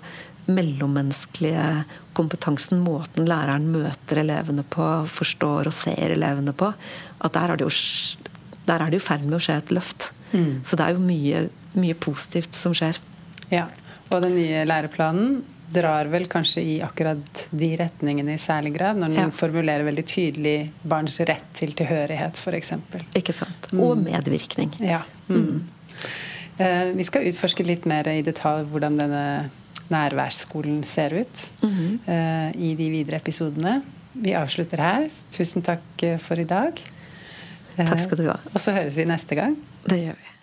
mellommenneskelige 0.51 1.85
kompetansen, 2.17 2.81
måten 2.83 3.29
læreren 3.29 3.69
møter 3.71 4.23
elevene 4.23 4.65
på, 4.67 4.87
forstår 5.11 5.71
og 5.71 5.77
ser 5.77 6.15
elevene 6.15 6.55
på, 6.57 6.73
at 7.21 7.37
der 7.37 7.53
er 7.53 7.61
det 7.61 7.69
jo, 7.69 7.75
er 8.67 8.97
jo 8.97 9.03
ferd 9.03 9.27
med 9.27 9.39
å 9.39 9.45
skje 9.45 9.61
et 9.61 9.75
løft. 9.75 10.11
Mm. 10.33 10.63
Så 10.67 10.79
det 10.79 10.87
er 10.87 10.97
jo 10.97 11.05
mye, 11.05 11.47
mye 11.79 11.97
positivt 11.99 12.59
som 12.59 12.75
skjer. 12.77 12.99
Ja, 13.51 13.69
Og 14.11 14.23
den 14.25 14.35
nye 14.35 14.65
læreplanen 14.67 15.43
drar 15.73 16.09
vel 16.11 16.27
kanskje 16.31 16.63
i 16.63 16.77
akkurat 16.83 17.45
de 17.51 17.69
retningene 17.79 18.35
i 18.35 18.41
særlig 18.41 18.73
grad, 18.75 18.99
når 18.99 19.15
den 19.15 19.29
ja. 19.29 19.35
formulerer 19.35 19.87
veldig 19.87 20.05
tydelig 20.09 20.57
barns 20.83 21.21
rett 21.29 21.47
til 21.57 21.75
tilhørighet, 21.79 22.41
f.eks. 22.41 22.73
Ikke 23.19 23.35
sant. 23.37 23.71
Og 23.77 23.99
mm. 23.99 24.05
medvirkning. 24.09 24.75
Ja. 24.83 25.03
Mm. 25.29 25.37
Mm. 25.37 25.61
Uh, 26.61 26.91
vi 26.99 27.07
skal 27.07 27.29
utforske 27.31 27.65
litt 27.67 27.87
mer 27.91 28.09
i 28.11 28.21
detalj 28.27 28.67
hvordan 28.73 28.99
denne 29.01 29.25
nærværsskolen 29.91 30.83
ser 30.87 31.15
ut 31.23 31.47
-hmm. 31.63 31.99
uh, 32.07 32.51
i 32.63 32.75
de 32.75 32.91
videre 32.91 33.17
episodene. 33.17 33.83
Vi 34.13 34.35
avslutter 34.35 34.79
her. 34.79 35.09
Tusen 35.31 35.63
takk 35.63 36.05
for 36.19 36.39
i 36.39 36.45
dag. 36.45 36.83
Takk 37.77 38.01
skal 38.01 38.19
du 38.19 38.27
ha. 38.27 38.37
Og 38.55 38.61
så 38.61 38.73
høres 38.73 38.99
vi 38.99 39.05
neste 39.05 39.35
gang. 39.35 39.57
Det 39.87 39.99
gjør 39.99 40.19
vi. 40.19 40.40